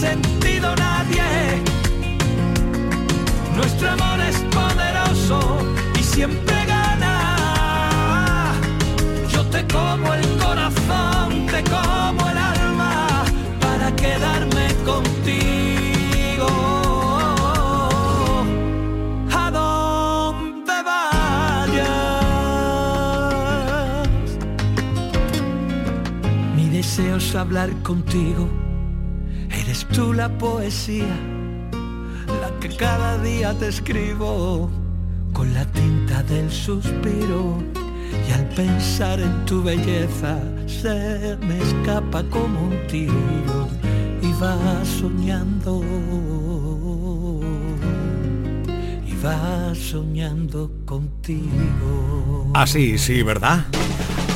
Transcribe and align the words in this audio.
sentido 0.00 0.74
nadie. 0.76 1.22
Nuestro 3.54 3.90
amor 3.90 4.18
es 4.20 4.38
poderoso 4.58 5.58
y 5.98 6.02
siempre 6.02 6.56
gana. 6.66 7.14
Yo 9.30 9.44
te 9.46 9.60
como 9.66 10.14
el 10.14 10.26
corazón, 10.38 11.46
te 11.52 11.62
como 11.64 12.30
el 12.30 12.38
alma 12.38 13.24
para 13.60 13.94
quedarme 13.94 14.66
contigo. 14.90 16.48
A 19.42 19.50
donde 19.50 20.76
vayas. 20.90 21.90
Mi 26.56 26.70
deseo 26.70 27.16
es 27.18 27.34
hablar 27.34 27.70
contigo. 27.82 28.48
La 30.00 30.28
poesía, 30.38 31.14
la 32.40 32.50
que 32.58 32.74
cada 32.74 33.22
día 33.22 33.54
te 33.58 33.68
escribo 33.68 34.68
con 35.32 35.52
la 35.54 35.64
tinta 35.66 36.22
del 36.22 36.50
suspiro. 36.50 37.58
Y 38.28 38.32
al 38.32 38.48
pensar 38.48 39.20
en 39.20 39.44
tu 39.44 39.62
belleza 39.62 40.38
se 40.66 41.36
me 41.46 41.58
escapa 41.58 42.22
como 42.24 42.60
un 42.60 42.86
tiro 42.88 43.68
y 44.22 44.32
va 44.42 44.56
soñando. 44.84 45.82
Y 49.06 49.14
va 49.24 49.74
soñando 49.74 50.70
contigo. 50.86 52.50
Así, 52.54 52.98
sí, 52.98 53.22
¿verdad? 53.22 53.66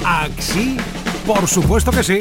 Así, 0.05 0.77
por 1.27 1.49
supuesto 1.49 1.91
que 1.91 2.03
sí. 2.03 2.19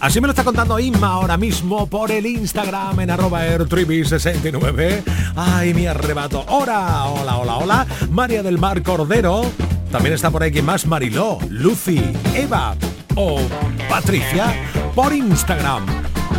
Así 0.00 0.20
me 0.20 0.26
lo 0.26 0.32
está 0.32 0.44
contando 0.44 0.78
Inma 0.78 1.08
ahora 1.08 1.36
mismo 1.36 1.86
por 1.86 2.10
el 2.10 2.26
Instagram 2.26 3.00
en 3.00 3.10
arroba 3.10 3.46
airtribi69. 3.46 5.02
Ay, 5.36 5.74
mi 5.74 5.86
arrebato. 5.86 6.44
Hola, 6.48 7.06
hola, 7.06 7.36
hola, 7.36 7.56
hola. 7.56 7.86
María 8.10 8.42
del 8.42 8.58
Mar 8.58 8.82
Cordero. 8.82 9.42
También 9.90 10.14
está 10.14 10.30
por 10.30 10.42
aquí 10.42 10.62
más 10.62 10.86
Mariló, 10.86 11.38
Lucy, 11.48 12.02
Eva 12.34 12.74
o 13.14 13.40
Patricia 13.88 14.54
por 14.94 15.12
Instagram 15.12 15.86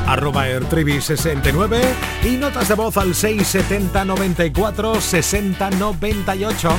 arroba 0.08 0.48
airtribi69 0.48 1.82
y 2.24 2.38
notas 2.38 2.70
de 2.70 2.76
voz 2.76 2.98
al 2.98 3.14
670 3.14 4.06
94 4.06 5.02
60 5.02 5.70
98 5.72 6.70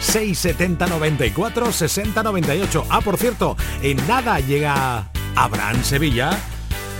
670 0.00 0.86
94 0.86 1.72
60 1.72 2.22
98 2.22 2.86
ah 2.90 3.00
por 3.00 3.16
cierto 3.16 3.56
en 3.82 3.96
nada 4.06 4.40
llega 4.40 5.08
Abraham 5.34 5.82
Sevilla. 5.84 6.30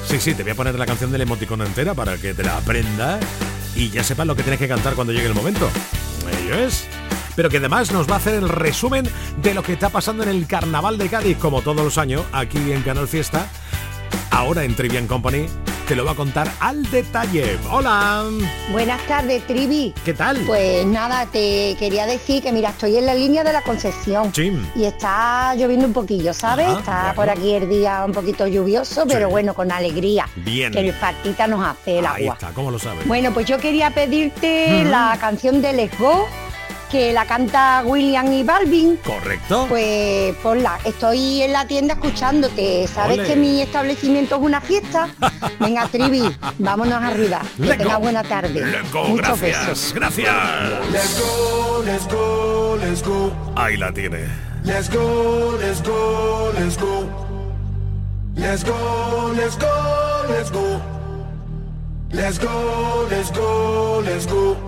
Sí 0.07 0.19
sí 0.21 0.35
te 0.35 0.43
voy 0.43 0.53
a 0.53 0.55
poner 0.55 0.79
la 0.79 0.87
canción 0.87 1.13
del 1.13 1.23
emoticón 1.23 1.61
entera 1.63 1.95
para 1.95 2.17
que 2.17 2.35
te 2.35 2.43
la 2.43 2.57
aprendas 2.57 3.21
y 3.75 3.91
ya 3.91 4.03
sepas 4.03 4.27
lo 4.27 4.35
que 4.37 4.43
tienes 4.43 4.59
que 4.59 4.69
cantar 4.69 4.95
cuando 4.95 5.13
llegue 5.13 5.27
el 5.27 5.35
momento. 5.35 5.69
Ello 6.43 6.55
es. 6.55 6.87
Pero 7.37 7.51
que 7.51 7.59
además 7.59 7.93
nos 7.93 8.09
va 8.09 8.15
a 8.15 8.19
hacer 8.19 8.35
el 8.35 8.49
resumen 8.49 9.09
de 9.43 9.55
lo 9.55 9.63
que 9.63 9.73
está 9.73 9.91
pasando 9.91 10.23
en 10.23 10.29
el 10.29 10.47
Carnaval 10.47 10.99
de 10.99 11.09
Cádiz, 11.09 11.37
como 11.37 11.63
todos 11.63 11.85
los 11.85 11.99
años, 11.99 12.25
aquí 12.33 12.73
en 12.73 12.83
Canal 12.83 13.07
Fiesta. 13.07 13.47
Ahora 14.31 14.65
en 14.65 14.75
Trivian 14.75 15.07
Company 15.07 15.47
te 15.89 15.97
lo 15.97 16.05
va 16.05 16.13
a 16.13 16.15
contar 16.15 16.53
al 16.61 16.83
detalle. 16.91 17.59
Hola. 17.71 18.25
Buenas 18.71 19.01
tardes, 19.07 19.47
Trivi. 19.47 19.95
¿Qué 20.05 20.13
tal? 20.13 20.37
Pues 20.47 20.85
nada, 20.85 21.25
te 21.27 21.77
quería 21.79 22.05
decir 22.05 22.43
que 22.43 22.53
mira, 22.53 22.71
estoy 22.71 22.99
en 22.99 23.07
la 23.07 23.15
línea 23.15 23.43
de 23.43 23.55
la 23.55 23.63
Concepción. 23.63 24.31
Sí. 24.35 24.53
Y 24.77 24.85
está 24.85 25.55
lloviendo 25.55 25.87
un 25.87 25.95
poquillo, 25.95 26.35
¿sabes? 26.35 26.67
Ajá, 26.67 26.79
está 26.81 27.01
bueno. 27.01 27.15
por 27.15 27.31
aquí 27.31 27.55
el 27.55 27.69
día 27.71 28.05
un 28.05 28.13
poquito 28.13 28.47
lluvioso, 28.47 29.07
pero 29.09 29.29
Sí. 29.29 29.31
bueno, 29.33 29.55
con 29.55 29.73
alegría. 29.73 30.29
Bien. 30.37 30.73
Que 30.73 30.81
el 30.81 30.93
partita 30.93 31.47
nos 31.47 31.67
hace 31.67 32.01
el 32.01 32.07
Ahí 32.07 32.25
agua. 32.25 32.35
está, 32.35 32.49
¿cómo 32.53 32.71
lo 32.71 32.79
sabes? 32.79 33.07
Bueno, 33.09 33.33
pues 33.33 33.47
yo 33.47 33.57
quería 33.59 33.91
pedirte 33.91 34.85
la 34.85 35.17
canción 35.19 35.63
de 35.63 35.73
Let's 35.73 35.99
Go, 35.99 36.27
que 36.91 37.13
la 37.13 37.25
canta 37.27 37.83
William 37.85 38.33
y 38.33 38.43
Balvin. 38.43 38.97
¿Correcto? 39.05 39.67
Pues 39.69 40.35
ponla, 40.37 40.79
estoy 40.85 41.43
en 41.43 41.53
la 41.53 41.67
tienda 41.67 41.95
escuchándote. 41.95 42.87
¿Sabes 42.89 43.19
Ole. 43.19 43.29
que 43.29 43.37
mi 43.37 43.63
establecimiento 43.63 44.37
es 44.37 44.43
una 44.43 44.61
fiesta? 44.61 45.09
Venga, 45.61 45.87
Trivi, 45.89 46.23
vámonos 46.59 47.03
arriba. 47.03 47.41
Que 47.57 47.63
Let's 47.65 47.79
tenga 47.79 47.95
go. 47.97 48.01
buena 48.01 48.23
tarde. 48.25 48.65
Let's 48.65 48.93
go, 48.93 49.05
Muchos 49.05 49.41
gracias, 49.41 49.67
besos. 49.67 49.95
gracias. 49.95 50.35
Let's 50.91 51.21
go, 51.21 51.83
let's 51.85 52.07
go, 52.09 52.77
let's 52.81 53.03
go. 53.03 53.33
Ahí 53.57 53.77
la 53.77 53.93
tiene. 53.93 54.27
Let's 54.65 54.89
go, 54.91 55.57
let's 55.61 55.83
go, 55.83 56.53
let's 56.59 56.77
go. 56.77 57.09
Let's 58.37 58.65
go, 58.65 59.33
let's 59.37 59.57
go, 59.57 59.67
let's 60.29 60.51
go. 60.51 60.81
Let's 62.11 62.39
go, 62.39 63.07
let's 63.11 63.31
go, 63.33 64.03
let's 64.05 64.27
go. 64.27 64.68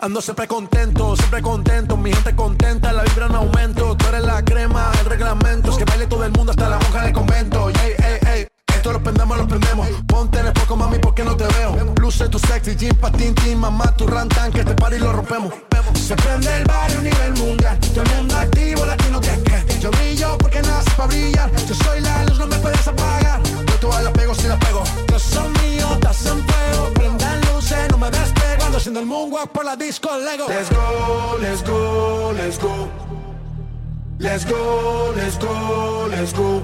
Ando 0.00 0.20
siempre 0.20 0.46
contento, 0.46 1.16
siempre 1.16 1.42
contento, 1.42 1.96
mi 1.96 2.12
gente 2.12 2.36
contenta, 2.36 2.92
la 2.92 3.02
vibra 3.02 3.26
en 3.26 3.34
aumento, 3.34 3.96
tú 3.96 4.06
eres 4.06 4.22
la 4.22 4.44
crema, 4.44 4.92
el 5.00 5.06
reglamento, 5.06 5.72
es 5.72 5.76
que 5.76 5.84
baile 5.84 6.06
todo 6.06 6.24
el 6.24 6.30
mundo 6.30 6.52
hasta 6.52 6.68
la 6.68 6.78
monja 6.78 7.02
del 7.02 7.12
convento, 7.12 7.68
ey, 7.68 7.94
ey, 7.98 8.28
ey, 8.32 8.46
esto 8.76 8.92
lo 8.92 9.02
prendemos, 9.02 9.36
lo 9.36 9.48
prendemos, 9.48 9.88
ponte 10.06 10.38
en 10.38 10.46
el 10.46 10.52
poco 10.52 10.76
mami 10.76 11.00
porque 11.00 11.24
no 11.24 11.36
te 11.36 11.48
veo, 11.48 11.94
luce 12.00 12.28
tu 12.28 12.38
sexy, 12.38 12.76
jean 12.76 12.94
patín, 12.94 13.34
tin, 13.34 13.58
mamá, 13.58 13.92
tu 13.96 14.06
rantan, 14.06 14.52
que 14.52 14.60
este 14.60 14.74
party 14.76 15.00
lo 15.00 15.12
rompemos, 15.12 15.52
se 15.94 16.14
prende 16.14 16.58
el 16.58 16.64
barrio 16.64 17.00
a 17.00 17.02
nivel 17.02 17.32
mundial, 17.34 17.80
todo 17.80 18.04
el 18.04 18.10
mundo 18.18 18.36
activo, 18.36 18.86
latino 18.86 19.20
que 19.20 19.42
que, 19.42 19.80
yo 19.80 19.90
brillo 19.90 20.38
porque 20.38 20.62
nace 20.62 20.90
para 20.92 21.08
brillar, 21.08 21.50
yo 21.66 21.74
soy 21.74 22.00
la 22.02 22.24
luz, 22.26 22.38
no 22.38 22.46
me 22.46 22.56
puedes 22.58 22.86
apagar, 22.86 23.42
yo 23.42 23.74
todas 23.80 24.04
las 24.04 24.12
pego 24.12 24.32
si 24.32 24.46
las 24.46 24.58
pego, 24.58 24.84
yo 25.10 25.18
soy 25.18 25.48
mío, 25.60 25.88
estás 25.94 26.24
en 26.26 26.46
fuego, 26.46 26.94
prendan 26.94 27.47
no 27.90 27.98
me 27.98 28.10
despego, 28.10 28.64
ando 28.64 28.78
haciendo 28.78 29.00
el 29.00 29.06
moonwalk 29.06 29.50
por 29.52 29.64
la 29.64 29.76
disco 29.76 30.08
Lego. 30.18 30.46
Let's 30.48 30.70
go, 30.70 31.38
let's 31.40 31.62
go, 31.62 32.32
let's 32.32 32.58
go. 32.58 32.88
Let's 34.18 34.44
go, 34.44 35.12
let's 35.14 35.38
go, 35.38 36.08
let's 36.10 36.32
go. 36.32 36.62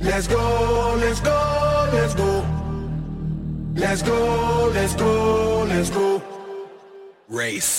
Let's 0.00 0.28
go, 0.28 0.96
let's 0.98 1.20
go, 1.20 1.88
let's 1.92 2.14
go. 2.14 2.44
Let's 3.74 4.02
go, 4.02 4.70
let's 4.72 4.96
go, 4.96 5.66
let's 5.68 5.90
go. 5.90 6.22
Race. 7.28 7.76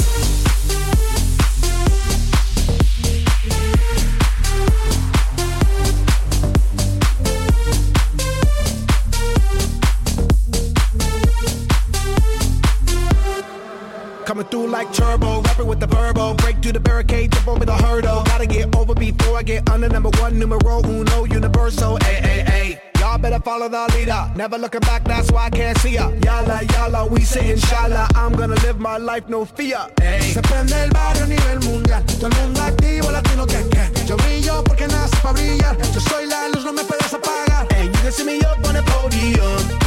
Through 14.57 14.72
like 14.72 14.91
turbo, 14.94 15.41
rapping 15.41 15.68
with 15.68 15.79
the 15.79 15.88
verbo. 15.88 16.34
Break 16.35 16.62
through 16.62 16.73
the 16.73 16.79
barricade, 16.79 17.31
jump 17.31 17.47
over 17.47 17.66
the 17.66 17.75
hurdle. 17.75 18.23
Gotta 18.23 18.47
get 18.47 18.75
over 18.75 18.94
before 18.94 19.38
I 19.38 19.44
get 19.44 19.69
under 19.69 19.90
number 19.90 20.09
one, 20.19 20.40
numero 20.40 20.81
uno, 20.84 21.25
universal. 21.25 21.97
Ay, 22.01 22.18
ay, 22.23 22.41
ay. 22.47 22.81
Y'all 23.00 23.17
better 23.19 23.40
follow 23.40 23.69
the 23.69 23.84
leader. 23.94 24.31
Never 24.35 24.57
looking 24.57 24.81
back, 24.81 25.03
that's 25.03 25.31
why 25.31 25.46
I 25.46 25.50
can't 25.50 25.78
see 25.79 25.94
ya. 25.94 26.09
Yala, 26.25 26.59
yala, 26.73 27.09
we 27.09 27.22
say 27.22 27.52
inshallah. 27.52 28.08
I'm 28.16 28.34
gonna 28.34 28.55
live 28.66 28.79
my 28.79 28.97
life, 28.97 29.29
no 29.29 29.46
fear. 29.46 29.81
Ay. 30.02 30.31
Se 30.34 30.41
prende 30.41 30.76
el 30.84 30.90
barrio 30.90 31.23
a 31.23 31.28
nivel 31.28 31.59
mundial. 31.70 32.03
Todo 32.05 32.28
el 32.28 32.35
mundo 32.37 32.61
activo, 32.61 33.11
latino 33.11 33.46
que 33.46 33.61
que. 33.70 34.05
Yo 34.08 34.17
brillo 34.17 34.64
porque 34.64 34.87
nace 34.87 35.16
para 35.22 35.34
brillar. 35.34 35.78
Yo 35.93 35.99
soy 35.99 36.26
la 36.26 36.47
luz, 36.49 36.66
no 36.66 36.73
me 36.73 36.84
puedes 36.84 37.14
apagar. 37.14 37.67
Hey, 37.73 37.85
you 37.85 38.02
can 38.02 38.11
see 38.11 38.26
me 38.26 38.40
up 38.40 38.66
on 38.67 38.73
the 38.73 38.84
podium. 38.84 39.86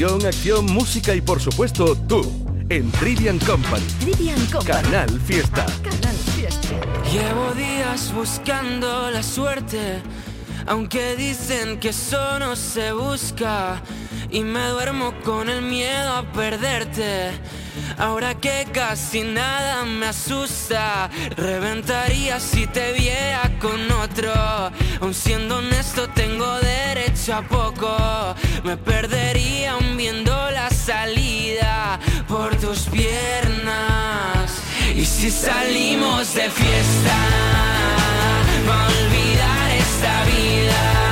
Diversión, 0.02 0.26
acción, 0.26 0.66
música 0.66 1.14
y 1.14 1.20
por 1.20 1.40
supuesto 1.40 1.96
tú 2.08 2.28
en 2.70 2.90
Trivian 2.90 3.38
Company. 3.38 3.86
Trivian 4.00 4.46
Company. 4.46 4.82
Canal 4.82 5.20
Fiesta. 5.20 5.64
Canal 5.80 6.16
Fiesta. 6.34 6.68
Llevo 7.12 7.52
días 7.52 8.12
buscando 8.12 9.12
la 9.12 9.22
suerte, 9.22 10.02
aunque 10.66 11.14
dicen 11.14 11.78
que 11.78 11.90
eso 11.90 12.40
no 12.40 12.56
se 12.56 12.90
busca. 12.90 13.80
Y 14.28 14.40
me 14.40 14.66
duermo 14.70 15.14
con 15.22 15.48
el 15.48 15.62
miedo 15.62 16.16
a 16.16 16.24
perderte. 16.32 17.30
Ahora 17.96 18.34
que 18.34 18.66
casi 18.72 19.22
nada 19.22 19.84
me 19.84 20.06
asusta, 20.06 21.10
reventaría 21.36 22.40
si 22.40 22.66
te 22.66 22.92
viera 22.92 23.52
con 23.60 23.90
otro. 23.92 24.32
Aun 25.00 25.14
siendo 25.14 25.58
honesto, 25.58 26.08
tengo 26.08 26.58
derecho 26.58 27.34
a 27.34 27.42
poco. 27.42 28.31
Me 28.64 28.76
perdería 28.76 29.72
aún 29.72 29.96
viendo 29.96 30.32
la 30.52 30.70
salida 30.70 31.98
por 32.28 32.54
tus 32.56 32.82
piernas. 32.82 34.62
Y 34.94 35.04
si 35.04 35.30
salimos 35.30 36.32
de 36.34 36.48
fiesta, 36.48 37.16
va 38.68 38.84
a 38.84 38.88
olvidar 38.88 39.70
esta 39.72 40.24
vida. 40.24 41.11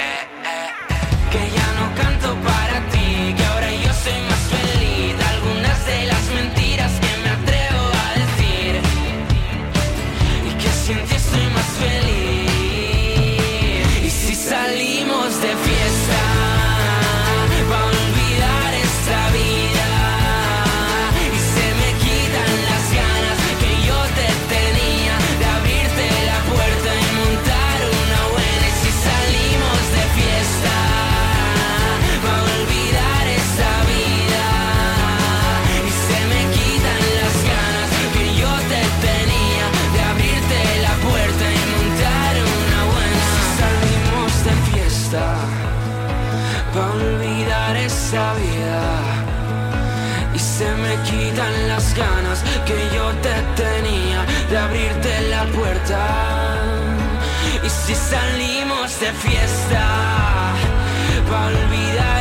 si 57.91 57.95
salimos 57.95 58.99
de 59.01 59.11
fiesta, 59.11 59.83
va 61.29 61.43
a 61.43 61.47
olvidar 61.47 62.20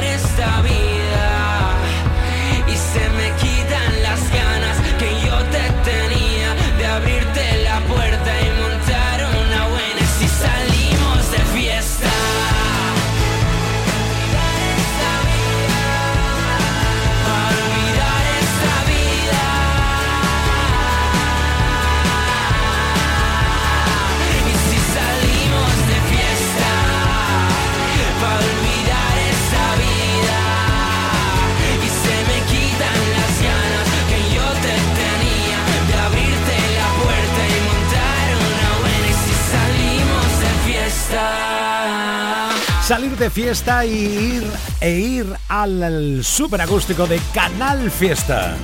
Salir 42.90 43.16
de 43.16 43.30
fiesta 43.30 43.86
y 43.86 43.92
ir, 43.92 44.44
e 44.80 44.90
ir 44.90 45.26
al, 45.46 45.80
al 45.80 46.24
superacústico 46.24 47.06
de 47.06 47.20
Canal 47.32 47.88
Fiesta. 47.88 48.56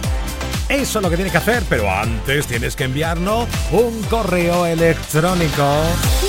Eso 0.69 0.99
es 0.99 1.03
lo 1.05 1.09
que 1.09 1.15
tienes 1.15 1.31
que 1.31 1.39
hacer, 1.39 1.63
pero 1.69 1.89
antes 1.89 2.49
tienes 2.49 2.75
que 2.75 2.83
enviarnos 2.83 3.47
un 3.71 4.03
correo 4.11 4.67
electrónico. 4.67 5.63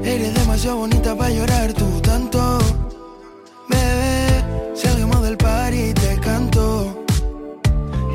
Eres 0.06 0.34
demasiado 0.34 0.76
bonita 0.76 1.16
para 1.16 1.30
llorar 1.30 1.72
tú 1.72 2.00
tanto. 2.00 2.58
Bebé, 3.68 4.76
salgamos 4.76 5.20
del 5.22 5.36
par 5.36 5.75
y 5.75 5.92
te 5.92 6.20
canto. 6.20 7.04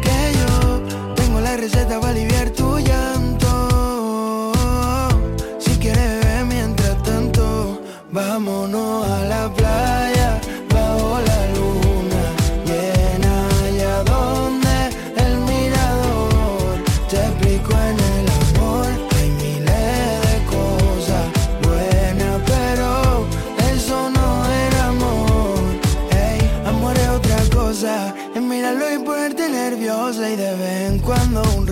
Que 0.01 0.19
yo 0.39 1.13
tengo 1.15 1.41
la 1.41 1.57
receta 1.57 1.99
para 1.99 2.13
aliviar 2.13 2.40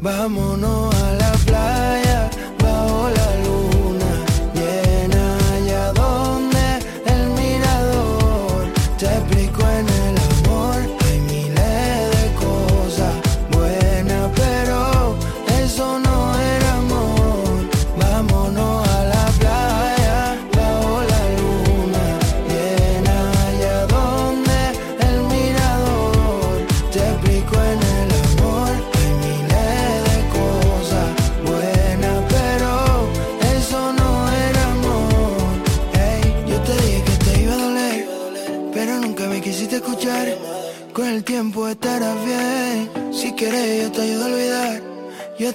vámonos 0.00 0.94
a 0.94 1.19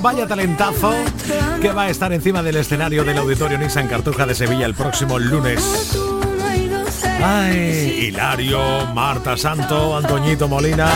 Vaya 0.00 0.26
talentazo 0.26 0.94
que 1.60 1.70
va 1.72 1.82
a 1.84 1.90
estar 1.90 2.12
encima 2.12 2.42
del 2.42 2.56
escenario 2.56 3.04
del 3.04 3.18
Auditorio 3.18 3.56
Nissan 3.58 3.86
Cartuja 3.88 4.24
de 4.26 4.34
Sevilla 4.34 4.66
el 4.66 4.74
próximo 4.74 5.18
lunes. 5.18 5.98
Ay, 7.22 8.08
Hilario, 8.08 8.86
Marta 8.94 9.36
Santo, 9.36 9.94
Antoñito 9.96 10.48
Molina. 10.48 10.88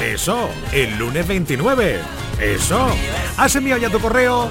Eso, 0.00 0.48
el 0.72 0.96
lunes 0.96 1.26
29. 1.26 2.00
Eso. 2.40 2.88
Has 3.36 3.56
enviado 3.56 3.80
ya 3.80 3.90
tu 3.90 3.98
correo 4.00 4.48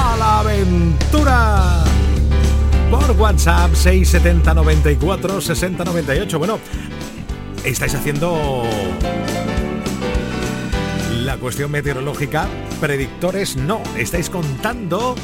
A 0.00 0.16
la 0.16 0.38
aventura 0.40 1.82
por 2.88 3.10
WhatsApp 3.12 3.74
670 3.74 4.54
94 4.54 5.40
60 5.40 5.84
98. 5.84 6.38
Bueno, 6.38 6.60
estáis 7.64 7.94
haciendo 7.96 8.62
la 11.24 11.36
cuestión 11.36 11.72
meteorológica. 11.72 12.46
Predictores 12.80 13.56
no, 13.56 13.82
estáis 13.96 14.30
contando 14.30 15.16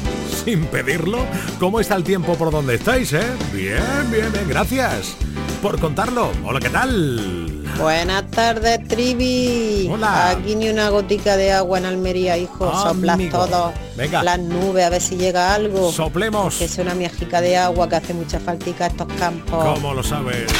sin 0.43 0.65
pedirlo 0.65 1.19
cómo 1.57 1.79
está 1.79 1.95
el 1.95 2.03
tiempo 2.03 2.35
por 2.35 2.51
donde 2.51 2.75
estáis, 2.75 3.13
¿eh? 3.13 3.31
Bien, 3.53 3.81
bien, 4.11 4.31
bien, 4.31 4.45
gracias 4.47 5.15
por 5.61 5.79
contarlo. 5.79 6.31
Hola, 6.43 6.59
¿qué 6.59 6.69
tal? 6.69 7.54
Buenas 7.79 8.29
tardes, 8.31 8.87
Trivi. 8.87 9.89
Hola. 9.91 10.29
Aquí 10.29 10.55
ni 10.55 10.69
una 10.69 10.89
gotica 10.89 11.35
de 11.37 11.51
agua 11.51 11.77
en 11.79 11.85
Almería, 11.85 12.37
hijo. 12.37 12.71
Soplas 12.71 13.15
Amigo. 13.15 13.37
todo. 13.45 13.73
Venga. 13.95 14.23
Las 14.23 14.39
nubes, 14.39 14.85
a 14.85 14.89
ver 14.89 15.01
si 15.01 15.17
llega 15.17 15.53
algo. 15.53 15.91
Soplemos. 15.91 16.55
Que 16.57 16.65
es 16.65 16.77
una 16.77 16.93
miajica 16.95 17.41
de 17.41 17.57
agua 17.57 17.89
que 17.89 17.95
hace 17.97 18.13
mucha 18.13 18.39
faltica 18.39 18.85
a 18.85 18.87
estos 18.87 19.07
campos. 19.19 19.63
¿Cómo 19.63 19.93
lo 19.93 20.03
sabes? 20.03 20.51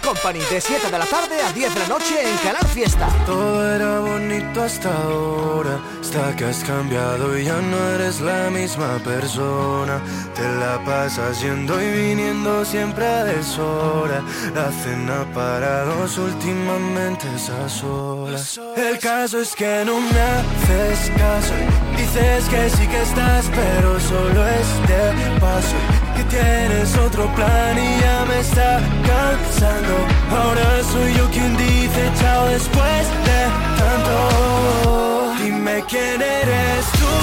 Company 0.00 0.40
de 0.50 0.60
7 0.60 0.90
de 0.90 0.98
la 0.98 1.06
tarde 1.06 1.40
a 1.40 1.52
10 1.52 1.74
de 1.74 1.80
la 1.80 1.88
noche 1.88 2.14
en 2.22 2.36
Canal 2.38 2.66
Fiesta. 2.66 3.08
Todo 3.26 3.74
era 3.74 4.00
bonito 4.00 4.62
hasta 4.62 4.90
ahora, 5.02 5.78
hasta 6.00 6.36
que 6.36 6.44
has 6.44 6.62
cambiado 6.64 7.38
y 7.38 7.44
ya 7.44 7.60
no 7.60 7.78
eres 7.94 8.20
la 8.20 8.50
misma 8.50 8.98
persona. 9.04 10.00
Te 10.34 10.42
la 10.42 10.82
pasas 10.84 11.40
yendo 11.42 11.80
y 11.82 11.90
viniendo 11.90 12.64
siempre 12.64 13.06
a 13.06 13.24
deshora. 13.24 14.22
La 14.54 14.70
cena 14.72 15.26
para 15.34 15.84
dos 15.84 16.18
últimamente 16.18 17.26
es 17.34 17.48
a 17.50 17.68
solas. 17.68 18.60
El 18.76 18.98
caso 18.98 19.40
es 19.40 19.54
que 19.54 19.84
no 19.84 20.00
me 20.00 20.20
haces 20.20 21.10
caso. 21.16 21.54
Dices 21.96 22.48
que 22.48 22.70
sí 22.70 22.86
que 22.86 23.02
estás, 23.02 23.46
pero 23.54 23.98
solo 24.00 24.46
es 24.46 24.88
de 24.88 25.40
paso. 25.40 25.97
Que 26.18 26.24
tienes 26.24 26.96
otro 26.96 27.32
plan 27.36 27.78
y 27.78 28.00
ya 28.00 28.24
me 28.26 28.40
está 28.40 28.80
cansando. 29.06 29.94
Ahora 30.36 30.82
soy 30.82 31.14
yo 31.14 31.30
quien 31.30 31.56
dice 31.56 32.10
chao 32.20 32.48
después 32.48 33.06
de 33.28 33.40
tanto. 33.78 35.34
Dime 35.40 35.84
quién 35.88 36.20
eres 36.20 36.86
tú, 36.98 37.14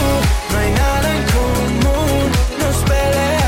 no 0.54 0.60
hay 0.60 0.72
nada 0.72 1.08
en 1.14 1.24
común. 1.36 2.32
Nos 2.58 2.78
peleamos 2.90 3.45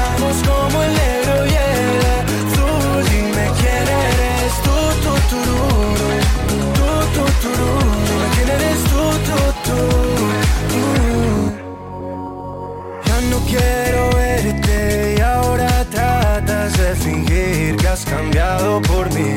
fingir 17.98 18.16
cambiado 18.16 18.82
por 18.84 19.12
mí. 19.14 19.36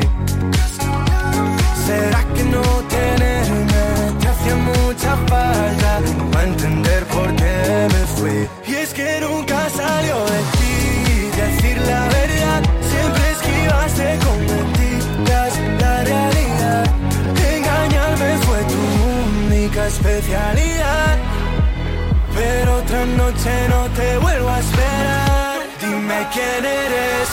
¿Será 1.85 2.23
que 2.33 2.43
no 2.43 2.61
tenerme 2.89 4.19
te 4.19 4.27
hacía 4.27 4.55
mucha 4.55 5.15
falta? 5.27 6.01
Para 6.31 6.43
entender 6.43 7.05
por 7.05 7.35
qué 7.35 7.87
me 7.93 8.05
fui. 8.15 8.49
Y 8.67 8.75
es 8.75 8.93
que 8.93 9.19
nunca 9.21 9.69
salió 9.69 10.17
de 10.25 10.39
ti 10.57 11.41
decir 11.41 11.77
la 11.81 12.07
verdad. 12.07 12.61
Siempre 12.91 13.31
esquivaste 13.31 14.19
con 14.25 14.37
mentiras 14.39 15.53
la 15.79 16.03
realidad. 16.03 16.85
Engañarme 17.55 18.37
fue 18.45 18.59
tu 18.71 18.81
única 19.47 19.87
especialidad. 19.87 21.17
Pero 22.35 22.77
otra 22.77 23.05
noche 23.05 23.51
no 23.69 23.87
te 23.89 24.17
vuelvo 24.17 24.49
a 24.49 24.59
esperar. 24.59 25.59
Dime 25.81 26.27
quién 26.31 26.65
eres 26.65 27.30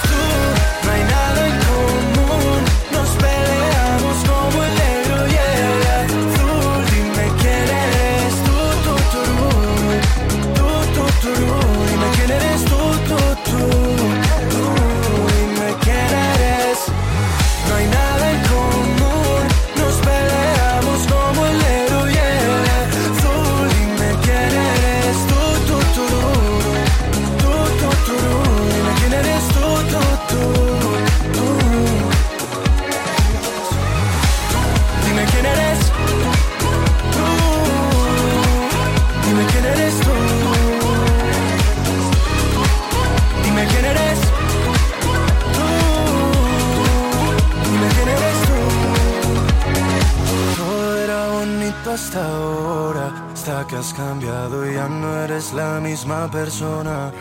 que 53.67 53.77
has 53.77 53.93
cambiado 53.95 54.71
y 54.71 54.75
ya 54.75 54.89
no 54.89 55.25
eres 55.25 55.53
la 55.53 55.81
misma 55.81 56.31
persona. 56.31 57.13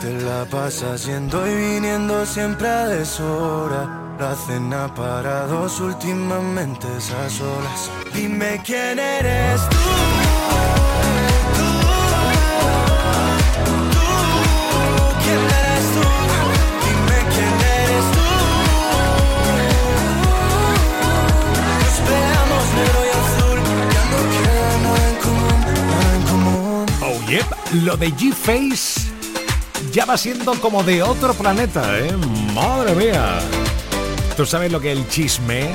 Te 0.00 0.20
la 0.20 0.44
pasas 0.44 1.06
yendo 1.06 1.46
y 1.46 1.54
viniendo 1.54 2.24
siempre 2.24 2.68
a 2.68 2.86
deshora. 2.88 4.14
La 4.18 4.34
cena 4.34 4.92
para 4.94 5.46
dos 5.46 5.80
últimamente 5.80 6.86
esas 6.96 7.40
horas. 7.40 7.90
Dime 8.14 8.60
quién 8.64 8.98
eres. 8.98 9.60
Tú, 9.68 10.21
yep, 27.32 27.46
lo 27.84 27.96
de 27.96 28.12
G-Face 28.12 29.10
ya 29.90 30.04
va 30.04 30.18
siendo 30.18 30.52
como 30.60 30.82
de 30.82 31.02
otro 31.02 31.32
planeta, 31.32 31.98
¿eh? 31.98 32.12
Madre 32.54 32.94
mía. 32.94 33.38
¿Tú 34.36 34.44
sabes 34.44 34.70
lo 34.70 34.80
que 34.80 34.92
es 34.92 34.98
el 34.98 35.08
chisme? 35.08 35.70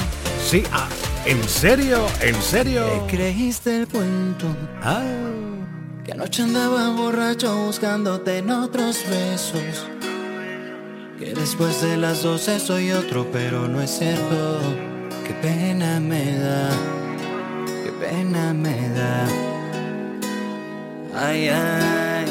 Sí, 0.48 0.64
ah, 0.72 0.88
¿en 1.26 1.44
serio? 1.44 2.06
¿En 2.22 2.40
serio? 2.42 3.06
creíste 3.08 3.82
el 3.82 3.88
cuento 3.88 4.46
Ah, 4.84 5.02
que 6.06 6.12
anoche 6.12 6.44
andaba 6.44 6.92
borracho 6.92 7.56
buscándote 7.66 8.38
en 8.38 8.52
otros 8.52 9.04
besos. 9.10 9.88
Que 11.18 11.34
después 11.34 11.82
de 11.82 11.98
las 11.98 12.22
doce 12.22 12.60
soy 12.60 12.92
otro, 12.92 13.28
pero 13.32 13.68
no 13.68 13.82
es 13.82 13.98
cierto. 13.98 14.60
Qué 15.26 15.34
pena 15.34 16.00
me 16.00 16.38
da, 16.38 16.70
qué 17.84 17.92
pena 18.00 18.54
me 18.54 18.90
da. 18.90 19.47
Ay, 21.20 21.50
ay. 21.50 22.26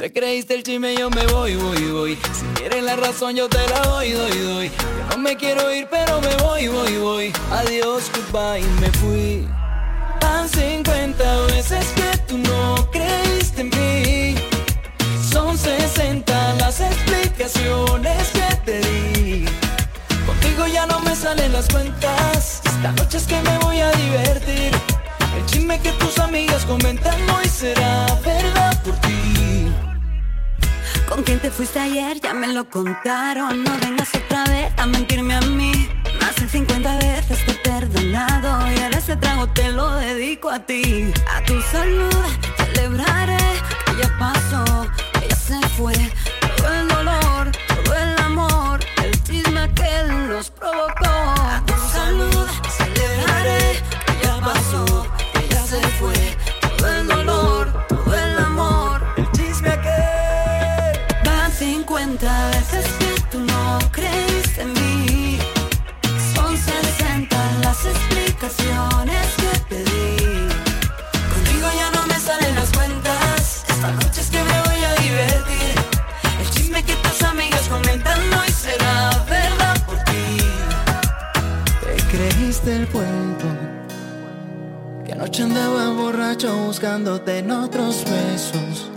Te 0.00 0.12
creíste 0.12 0.54
el 0.54 0.64
chisme, 0.64 0.96
yo 0.96 1.10
me 1.10 1.24
voy, 1.26 1.54
voy, 1.54 1.90
voy. 1.92 2.18
Si 2.32 2.44
quieres 2.54 2.82
la 2.82 2.96
razón, 2.96 3.36
yo 3.36 3.48
te 3.48 3.58
la 3.68 3.82
doy, 3.82 4.10
doy, 4.10 4.38
doy. 4.38 4.68
Yo 4.68 5.16
no 5.16 5.18
me 5.18 5.36
quiero 5.36 5.72
ir, 5.72 5.86
pero 5.88 6.20
me 6.20 6.34
voy, 6.42 6.66
voy, 6.66 6.96
voy. 6.96 7.32
Adiós, 7.52 8.10
goodbye, 8.12 8.66
me 8.80 8.90
fui. 8.98 9.46
Van 10.20 10.48
50 10.48 11.40
veces 11.46 11.86
que 11.94 12.18
tú 12.26 12.38
no 12.38 12.90
creíste 12.90 13.60
en 13.60 13.68
mí. 13.68 14.34
Son 15.30 15.56
60 15.56 16.54
las 16.54 16.80
explicaciones 16.80 18.30
que 18.30 18.56
te 18.64 18.80
di. 18.80 19.44
Contigo 20.26 20.66
ya 20.66 20.86
no 20.86 20.98
me 21.00 21.14
salen 21.14 21.52
las 21.52 21.68
cuentas. 21.68 22.60
Esta 22.64 22.90
noche 22.90 23.18
es 23.18 23.26
que 23.26 23.40
me 23.40 23.58
voy 23.58 23.78
a 23.78 23.92
divertir. 23.92 24.99
El 25.40 25.46
chisme 25.46 25.80
que 25.80 25.90
tus 25.92 26.18
amigas 26.18 26.66
comentan 26.66 27.18
hoy 27.30 27.48
será 27.48 28.04
verdad 28.22 28.82
por 28.82 28.94
ti. 28.96 29.72
¿Con 31.08 31.22
quién 31.22 31.38
te 31.40 31.50
fuiste 31.50 31.78
ayer? 31.78 32.20
Ya 32.20 32.34
me 32.34 32.48
lo 32.48 32.68
contaron. 32.68 33.64
No 33.64 33.70
vengas 33.78 34.14
otra 34.14 34.44
vez 34.44 34.70
a 34.76 34.84
mentirme 34.84 35.34
a 35.34 35.40
mí. 35.40 35.88
Más 36.20 36.36
de 36.36 36.46
50 36.46 36.98
veces 36.98 37.38
te 37.46 37.52
he 37.52 37.54
perdonado. 37.54 38.70
Y 38.70 38.80
ahora 38.82 38.98
ese 38.98 39.16
trago 39.16 39.48
te 39.48 39.72
lo 39.72 39.90
dedico 39.94 40.50
a 40.50 40.58
ti. 40.58 41.10
A 41.34 41.42
tu 41.46 41.58
salud 41.62 42.22
celebraré 42.58 43.38
que 43.86 44.02
ya 44.02 44.18
pasó, 44.18 44.62
que 45.14 45.26
ya 45.26 45.36
se 45.36 45.68
fue. 45.70 45.94
Todo 46.58 46.74
el 46.74 46.88
dolor, 46.88 47.52
todo 47.66 47.94
el 47.94 48.18
amor, 48.18 48.80
el 49.02 49.22
chisme 49.22 49.72
que 49.72 50.12
nos 50.28 50.50
provocó. 50.50 51.08
A 51.08 51.62
tu 51.64 51.74
salud 51.96 52.46
celebraré 52.76 53.80
explicaciones 68.42 69.26
que 69.36 69.58
te 69.68 69.84
di. 69.84 70.16
Contigo 71.34 71.68
ya 71.76 71.90
no 71.90 72.06
me 72.06 72.18
salen 72.18 72.54
las 72.54 72.70
cuentas. 72.72 73.64
Esta 73.68 73.92
noche 73.92 74.20
es 74.20 74.30
que 74.30 74.42
me 74.42 74.60
voy 74.62 74.84
a 74.84 74.94
divertir. 75.02 75.74
El 76.40 76.50
chisme 76.50 76.82
que 76.82 76.94
tus 76.94 77.22
amigas 77.22 77.68
comentan 77.68 78.18
hoy 78.32 78.50
será 78.50 79.10
verdad 79.28 79.76
por 79.84 79.98
ti. 80.04 80.38
Te 81.82 82.16
creíste 82.16 82.76
el 82.76 82.88
cuento 82.88 83.46
que 85.04 85.12
anoche 85.12 85.42
andaba 85.42 85.90
borracho 85.90 86.56
buscándote 86.56 87.38
en 87.38 87.50
otros 87.50 88.04
besos. 88.04 88.90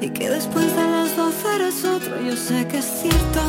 Y 0.00 0.10
que 0.10 0.28
después 0.28 0.76
de 0.76 0.84
las 0.84 1.16
12 1.16 1.54
eres 1.54 1.84
otro, 1.86 2.20
yo 2.20 2.36
sé 2.36 2.68
que 2.68 2.78
es 2.78 2.84
cierto. 3.00 3.40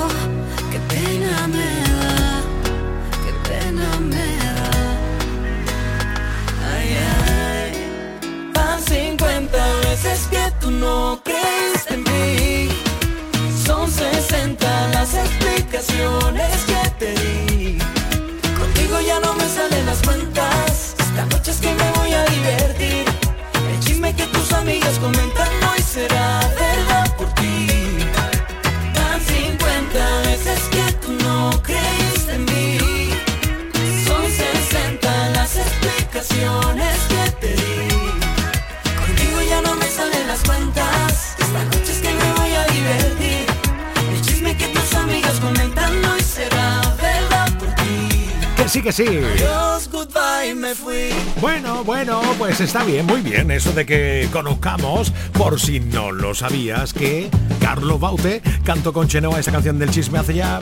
Qué 0.71 0.80
pena 0.88 1.47
me 1.47 1.71
da, 1.91 2.41
qué 3.26 3.50
pena 3.50 4.00
me 4.00 4.15
da. 4.15 4.37
No 10.79 11.19
creíste 11.23 11.93
en 11.93 12.03
mí. 12.03 12.69
Son 13.65 13.89
60 13.89 14.87
las 14.89 15.13
explicaciones 15.13 16.65
que 16.65 16.89
te 16.99 17.11
di. 17.21 17.77
Contigo 18.57 18.99
ya 19.01 19.19
no 19.19 19.33
me 19.35 19.47
salen 19.49 19.85
las 19.85 20.01
cuentas. 20.01 20.95
Esta 20.99 21.25
noche 21.25 21.51
es 21.51 21.57
que 21.57 21.73
me 21.73 21.91
voy 21.97 22.13
a 22.13 22.25
divertir. 22.25 23.05
El 23.71 23.79
chisme 23.79 24.15
que 24.15 24.25
tus 24.27 24.51
amigas 24.53 24.97
comentan 24.99 25.49
hoy 25.69 25.81
será 25.81 26.39
verdad 26.59 27.15
por 27.17 27.33
ti. 27.35 27.67
Van 28.95 29.21
50 29.21 30.19
veces 30.29 30.59
que 30.71 30.91
tú 31.01 31.11
no 31.23 31.51
creíste 31.63 32.33
en 32.33 32.45
mí. 32.45 32.77
Son 34.05 34.23
60 34.25 35.29
las 35.29 35.55
explicaciones 35.55 36.97
que 37.09 37.31
te 37.41 37.55
di. 37.55 37.87
Las 40.38 40.43
cuentas. 40.43 41.36
Esta 41.38 41.63
noche 41.63 41.91
es 41.91 42.00
que 42.00 42.13
me 42.13 42.34
voy 42.34 42.54
a 42.54 42.65
divertir. 42.65 43.45
El 44.12 44.21
chisme 44.21 44.58
que 44.58 44.67
tus 44.67 44.95
amigas 44.95 45.39
comentan 45.39 46.06
hoy 46.06 46.21
será 46.21 46.82
verdad 47.02 47.58
por 47.58 47.69
ti. 47.76 48.30
que 48.56 48.67
sí, 48.67 48.82
que 48.82 48.91
sí. 48.91 49.08
Adiós, 49.08 49.89
goodbye, 49.91 50.56
me 50.56 50.76
fui. 50.76 51.10
Bueno, 51.41 51.84
bueno, 51.84 52.21
pues 52.38 52.60
está 52.60 52.84
bien, 52.84 53.06
muy 53.06 53.21
bien 53.21 53.52
eso 53.52 53.71
de 53.71 53.86
que 53.86 54.28
conozcamos, 54.32 55.12
por 55.34 55.60
si 55.60 55.80
no 55.80 56.12
lo 56.12 56.34
sabías, 56.34 56.93
que 56.93 57.30
Carlos 57.60 58.00
Baute 58.00 58.41
cantó 58.63 58.93
con 58.93 59.08
Chenoa 59.08 59.39
esa 59.39 59.52
canción 59.52 59.80
del 59.80 59.91
chisme 59.91 60.19
hace 60.19 60.34
ya 60.36 60.60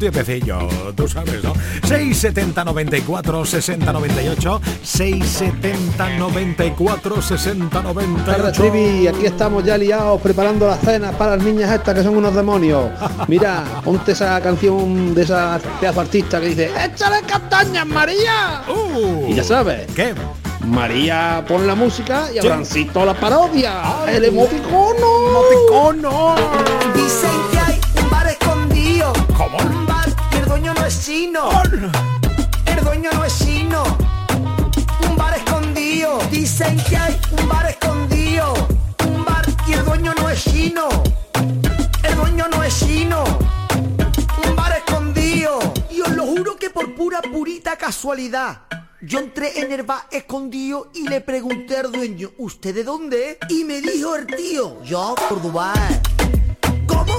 tiempecillo, 0.00 0.58
tú 0.96 1.06
sabes, 1.06 1.44
¿no? 1.44 1.52
670 1.86 2.64
94 2.64 3.44
60 3.44 3.92
98 3.92 4.60
670 4.82 6.18
94 6.18 7.22
60 7.22 7.82
98 7.82 8.52
Trivi, 8.62 9.06
aquí 9.06 9.26
estamos 9.26 9.64
ya 9.64 9.78
liados 9.78 10.20
preparando 10.20 10.66
la 10.66 10.76
cena 10.76 11.12
para 11.12 11.36
las 11.36 11.44
niñas 11.44 11.70
estas 11.72 11.94
que 11.94 12.02
son 12.02 12.16
unos 12.16 12.34
demonios. 12.34 12.90
Mira, 13.28 13.64
ponte 13.84 14.12
esa 14.12 14.40
canción 14.40 15.14
de 15.14 15.22
esa 15.22 15.60
pedazo 15.80 16.00
artista 16.00 16.40
que 16.40 16.46
dice 16.48 16.70
¡Échale 16.84 17.22
castañas, 17.26 17.86
María! 17.86 18.62
y 19.28 19.34
ya 19.34 19.44
sabes. 19.44 19.86
¿Qué? 19.94 20.14
María 20.66 21.44
pone 21.46 21.66
la 21.66 21.74
música 21.74 22.28
y 22.34 22.38
Abrancito 22.38 23.04
la 23.04 23.14
parodia. 23.14 23.82
el 24.08 24.24
emoticono. 24.24 25.30
Emoticono. 25.30 26.34
Dicen 26.94 27.30
que 27.52 27.59
dueño 31.10 31.40
no 31.42 31.64
es 31.64 31.76
chino. 31.76 32.22
El 32.66 32.84
dueño 32.84 33.10
no 33.12 33.24
es 33.24 33.38
chino. 33.38 33.82
Un 35.08 35.16
bar 35.16 35.36
escondido. 35.36 36.18
Dicen 36.30 36.76
que 36.88 36.96
hay 36.96 37.20
un 37.32 37.48
bar 37.48 37.68
escondido. 37.68 38.54
Un 39.06 39.24
bar 39.24 39.44
y 39.66 39.72
el 39.72 39.84
dueño 39.84 40.14
no 40.14 40.28
es 40.28 40.44
chino. 40.44 40.88
El 42.02 42.14
dueño 42.14 42.46
no 42.48 42.62
es 42.62 42.78
chino. 42.78 43.24
Un 44.46 44.56
bar 44.56 44.76
escondido. 44.76 45.58
Y 45.90 46.00
os 46.00 46.10
lo 46.10 46.26
juro 46.26 46.56
que 46.56 46.70
por 46.70 46.94
pura 46.94 47.20
purita 47.22 47.76
casualidad. 47.76 48.62
Yo 49.02 49.18
entré 49.18 49.60
en 49.60 49.72
el 49.72 49.82
bar 49.82 50.06
escondido 50.12 50.92
y 50.94 51.08
le 51.08 51.20
pregunté 51.22 51.78
al 51.78 51.90
dueño, 51.90 52.30
¿usted 52.38 52.74
de 52.74 52.84
dónde? 52.84 53.30
es?". 53.30 53.38
Y 53.48 53.64
me 53.64 53.80
dijo 53.80 54.14
el 54.14 54.26
tío, 54.26 54.82
yo, 54.84 55.14
Córdoba. 55.28 55.72
¿Cómo? 56.86 57.14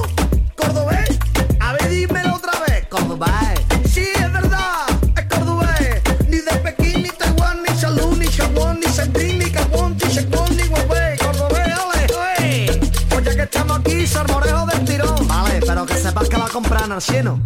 ¿Cordobés? 0.56 1.19
A 1.60 1.73
ver, 1.73 1.89
dímelo 1.89 2.36
otra 2.36 2.54
vez. 2.67 2.88
Cordobés. 2.88 3.61
Estamos 13.71 13.79
aquí, 13.79 14.07
salmorejo 14.07 14.65
del 14.65 14.86
tirón. 14.86 15.27
Vale, 15.27 15.60
pero 15.65 15.86
que 15.86 15.93
sepas 15.95 16.27
que 16.27 16.38
la 16.38 16.47
compran 16.47 16.91
al 16.91 17.01
cielo. 17.01 17.39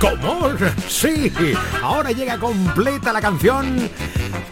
¿Cómo? 0.00 0.48
Sí, 0.88 1.30
ahora 1.82 2.10
llega 2.12 2.38
completa 2.38 3.12
la 3.12 3.20
canción 3.20 3.90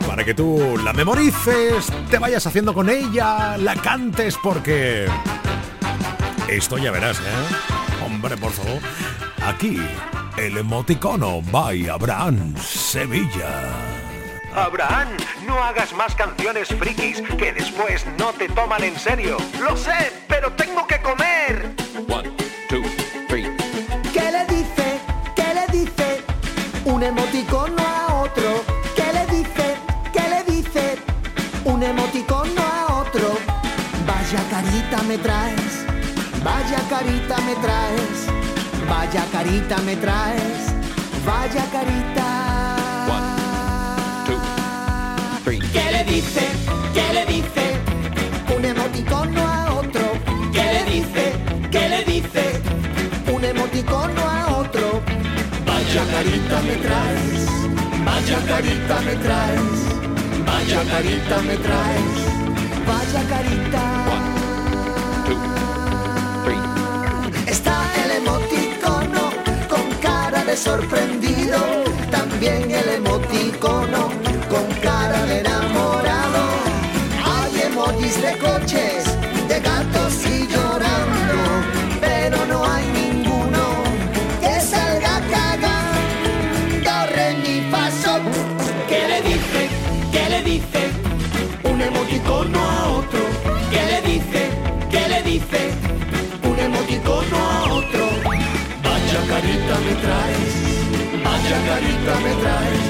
para 0.06 0.24
que 0.24 0.34
tú 0.34 0.78
la 0.84 0.92
memorices, 0.92 1.86
te 2.10 2.18
vayas 2.18 2.46
haciendo 2.46 2.74
con 2.74 2.90
ella, 2.90 3.56
la 3.56 3.74
cantes 3.76 4.36
porque... 4.42 5.06
Esto 6.48 6.78
ya 6.78 6.90
verás, 6.90 7.18
¿eh? 7.18 8.04
Hombre, 8.04 8.36
por 8.36 8.52
favor. 8.52 8.80
Aquí, 9.46 9.78
el 10.36 10.58
emoticono 10.58 11.40
by 11.50 11.88
Abraham 11.88 12.54
Sevilla. 12.58 14.07
Abraham, 14.54 15.08
no 15.46 15.62
hagas 15.62 15.92
más 15.92 16.14
canciones 16.14 16.68
frikis 16.68 17.22
que 17.38 17.52
después 17.52 18.04
no 18.18 18.32
te 18.32 18.48
toman 18.48 18.82
en 18.82 18.98
serio. 18.98 19.36
Lo 19.60 19.76
sé, 19.76 20.12
pero 20.28 20.52
tengo 20.52 20.86
que 20.86 21.00
comer. 21.00 21.74
¿Qué 24.12 24.32
le 24.32 24.44
dice? 24.46 25.00
¿Qué 25.36 25.54
le 25.54 25.78
dice? 25.78 26.24
Un 26.84 27.02
emoticono 27.02 27.76
a 27.78 28.22
otro. 28.22 28.64
¿Qué 28.96 29.12
le 29.12 29.26
dice? 29.36 29.76
¿Qué 30.12 30.22
le 30.28 30.42
dice? 30.52 30.98
Un 31.64 31.82
emoticono 31.82 32.62
a 32.62 33.00
otro. 33.00 33.38
Vaya 34.06 34.42
carita 34.50 35.02
me 35.02 35.18
traes. 35.18 35.86
Vaya 36.42 36.80
carita 36.88 37.36
me 37.42 37.54
traes. 37.56 38.26
Vaya 38.88 39.24
carita 39.30 39.76
me 39.78 39.96
traes. 39.96 40.74
Vaya 41.24 41.64
carita. 41.70 42.37
¿Qué 45.48 45.90
le 45.92 46.04
dice? 46.04 46.46
¿Qué 46.92 47.14
le 47.14 47.24
dice? 47.24 47.64
Un 48.54 48.64
emoticono 48.66 49.40
a 49.46 49.72
otro. 49.80 50.02
¿Qué 50.52 50.62
le 50.62 50.84
dice? 50.92 51.32
¿Qué 51.70 51.88
le 51.88 52.04
dice? 52.04 52.60
Un 53.32 53.42
emoticono 53.42 54.28
a 54.28 54.58
otro. 54.58 55.00
Vaya 55.64 56.04
carita 56.12 56.60
me 56.68 56.76
traes. 56.84 57.46
Vaya 58.04 58.38
carita 58.46 59.00
me 59.00 59.14
traes. 59.24 59.78
Vaya 60.44 60.82
carita 60.90 61.38
me 61.40 61.56
traes. 61.56 62.18
Vaya 62.86 63.22
carita. 63.30 63.84
Está 67.46 67.76
el 68.04 68.10
emoticono 68.20 69.30
con 69.66 69.90
cara 70.02 70.44
de 70.44 70.54
sorprendido. 70.54 71.27
Carita 102.08 102.24
me 102.24 102.34
traes. 102.42 102.84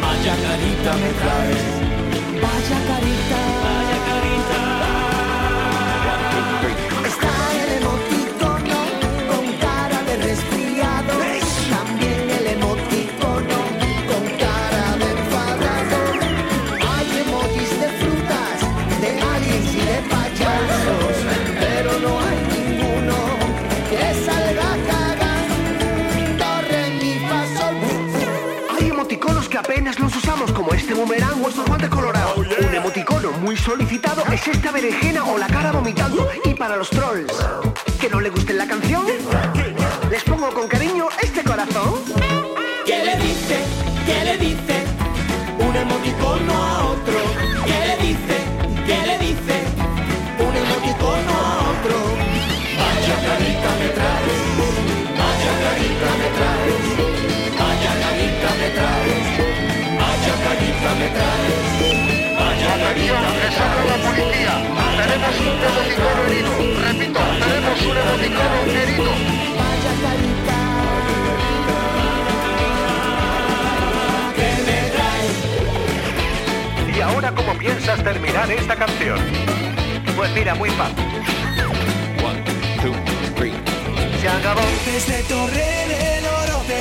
Vaya 0.00 0.34
carita 0.44 0.92
me 1.02 1.10
traes. 1.20 1.64
Vaya 2.42 2.78
carita. 2.88 3.40
Vaya 3.62 3.95
boomerang 31.06 31.44
o 31.44 31.48
estos 31.48 31.64
guantes 31.66 31.88
colorados. 31.88 32.36
Un 32.36 32.74
emoticono 32.74 33.30
muy 33.32 33.56
solicitado 33.56 34.24
es 34.32 34.46
esta 34.48 34.72
berenjena 34.72 35.24
o 35.24 35.38
la 35.38 35.46
cara 35.46 35.70
vomitando. 35.70 36.28
Y 36.44 36.54
para 36.54 36.76
los 36.76 36.90
trolls, 36.90 37.32
¿que 38.00 38.08
no 38.10 38.20
le 38.20 38.30
guste 38.30 38.52
la 38.54 38.66
canción? 38.66 39.06
Les 40.10 40.24
pongo 40.24 40.50
con 40.50 40.66
cariño 40.68 41.08
este 41.22 41.44
corazón. 41.44 42.05
Traes. 63.56 63.86
la 63.90 63.96
policía. 64.08 64.54
Tenemos 64.96 65.34
un 65.40 65.46
emoticono 65.66 66.20
herido. 66.26 66.52
Repito, 66.86 67.20
tenemos 67.40 67.78
un 67.82 67.96
emoticono 67.96 68.58
herido. 68.70 69.12
Vaya 69.58 69.92
carita. 70.02 70.58
¿Qué 74.36 74.48
me 74.66 74.78
traes? 74.94 75.36
¿Y 76.96 77.00
ahora 77.00 77.28
cómo 77.32 77.52
piensas 77.58 77.98
terminar 78.02 78.50
esta 78.50 78.76
canción? 78.76 79.18
Pues 80.16 80.30
mira, 80.32 80.54
muy 80.54 80.70
fácil. 80.70 81.04
Se 84.20 84.28
acabó. 84.28 84.60
Desde 84.86 85.22
Torre 85.24 86.25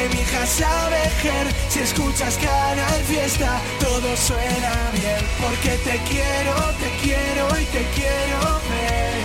de 0.10 0.18
Vijas 0.18 0.62
a 0.62 0.90
Vejer, 0.90 1.48
si 1.70 1.80
escuchas 1.80 2.38
Canal 2.38 3.02
Fiesta, 3.08 3.60
todo 3.80 4.16
suena 4.16 4.74
bien. 4.94 5.22
Porque 5.42 5.78
te 5.84 5.98
quiero, 6.10 6.54
te 6.80 6.90
quiero 7.02 7.48
y 7.60 7.66
te 7.66 7.84
quiero 7.96 8.40
ver. 8.70 9.16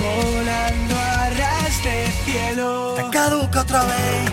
Volando 0.00 0.94
a 0.96 1.30
ras 1.30 1.84
de 1.84 2.06
cielo. 2.24 2.94
Te 2.96 3.10
caduca 3.10 3.60
otra 3.60 3.84
vez. 3.84 4.32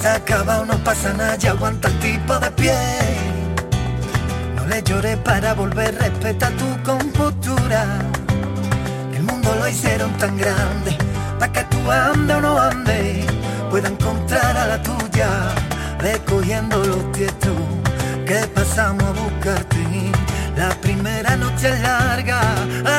Se 0.00 0.08
acaba, 0.08 0.64
no 0.64 0.76
pasa 0.82 1.12
nada, 1.12 1.36
ya 1.36 1.50
aguanta 1.50 1.88
el 1.88 1.98
tipo 2.00 2.38
de 2.38 2.50
pie. 2.52 2.78
No 4.56 4.66
le 4.66 4.82
llores 4.82 5.16
para 5.18 5.54
volver, 5.54 5.94
respeta 5.98 6.50
tu 6.50 6.82
compostura. 6.82 8.00
mundo 9.20 9.54
lo 9.58 9.68
hicieron 9.68 10.12
tan 10.18 10.36
grande, 10.36 10.96
para 11.38 11.52
que 11.52 11.64
tú 11.64 11.90
ande 11.90 12.34
o 12.34 12.40
no 12.40 12.58
ande, 12.60 13.24
pueda 13.74 13.88
encontrar 13.88 14.56
a 14.56 14.66
la 14.68 14.80
tuya, 14.80 15.28
recogiendo 15.98 16.76
los 16.76 17.10
tietos 17.10 17.58
que 18.24 18.46
pasamos 18.54 19.02
a 19.02 19.10
buscarte. 19.10 20.12
La 20.56 20.68
primera 20.80 21.36
noche 21.36 21.70
es 21.70 21.80
larga, 21.80 22.40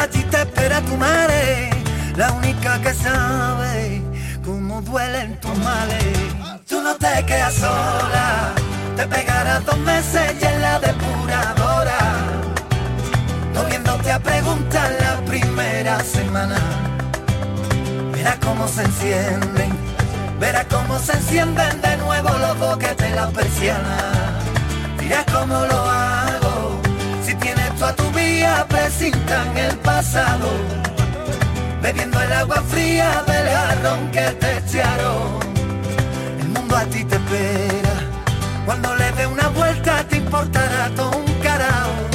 allí 0.01 0.21
te 0.23 0.41
espera 0.41 0.81
tu 0.81 0.97
madre, 0.97 1.69
la 2.17 2.33
única 2.33 2.81
que 2.81 2.93
sabe 2.93 4.01
cómo 4.43 4.81
duelen 4.81 5.39
tus 5.39 5.57
males. 5.59 6.17
Tú 6.67 6.81
no 6.81 6.93
te 6.97 7.25
quedas 7.25 7.53
sola, 7.53 8.51
te 8.97 9.07
pegarás 9.07 9.65
dos 9.65 9.77
meses 9.77 10.35
y 10.41 10.45
en 10.45 10.61
la 10.61 10.77
depuradora, 10.79 11.99
no 13.53 13.63
viéndote 13.63 14.11
a 14.11 14.19
preguntar 14.19 14.91
la 14.99 15.25
primera 15.25 16.03
semana. 16.03 16.59
Verás 18.11 18.35
cómo 18.43 18.67
se 18.67 18.83
encienden, 18.83 19.94
verás 20.39 20.65
cómo 20.65 20.99
se 20.99 21.13
encienden 21.13 21.81
de 21.81 21.97
nuevo 21.97 22.29
los 22.37 22.57
boquetes 22.59 23.09
de 23.09 23.15
la 23.15 23.27
persiana. 23.29 23.97
Dirás 24.99 25.25
cómo 25.31 25.65
lo 25.65 25.79
hago, 25.89 26.81
si 27.23 27.35
tienes 27.35 27.75
tú 27.75 27.85
a 27.85 27.93
tu 27.93 28.09
vía, 28.11 28.65
presintan 28.67 29.57
el 29.57 29.77
pasado 29.77 30.49
bebiendo 31.85 32.19
el 32.19 32.33
agua 32.33 32.63
fría 32.67 33.23
del 33.27 33.47
jarrón 33.47 34.09
que 34.09 34.21
te 34.41 34.57
echaron. 34.57 35.39
El 36.39 36.49
mundo 36.49 36.75
a 36.75 36.83
ti 36.85 37.03
te 37.03 37.15
espera, 37.15 37.95
cuando 38.65 38.95
le 38.95 39.11
dé 39.11 39.27
una 39.27 39.49
vuelta 39.49 40.03
te 40.09 40.17
importará 40.17 40.89
todo 40.95 41.15
un 41.15 41.33
carajo. 41.43 42.14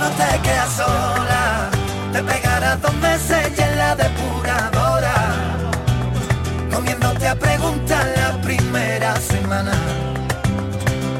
No 0.00 0.08
te 0.12 0.40
quedas 0.40 0.72
sola, 0.72 1.68
te 2.10 2.22
pegarás 2.22 2.80
dos 2.80 2.94
meses 2.94 3.52
y 3.54 3.60
en 3.60 3.76
la 3.76 3.94
depuradora, 3.94 5.14
comiéndote 6.72 7.28
a 7.28 7.34
preguntar 7.34 8.06
la 8.16 8.40
primera 8.40 9.14
semana. 9.16 9.72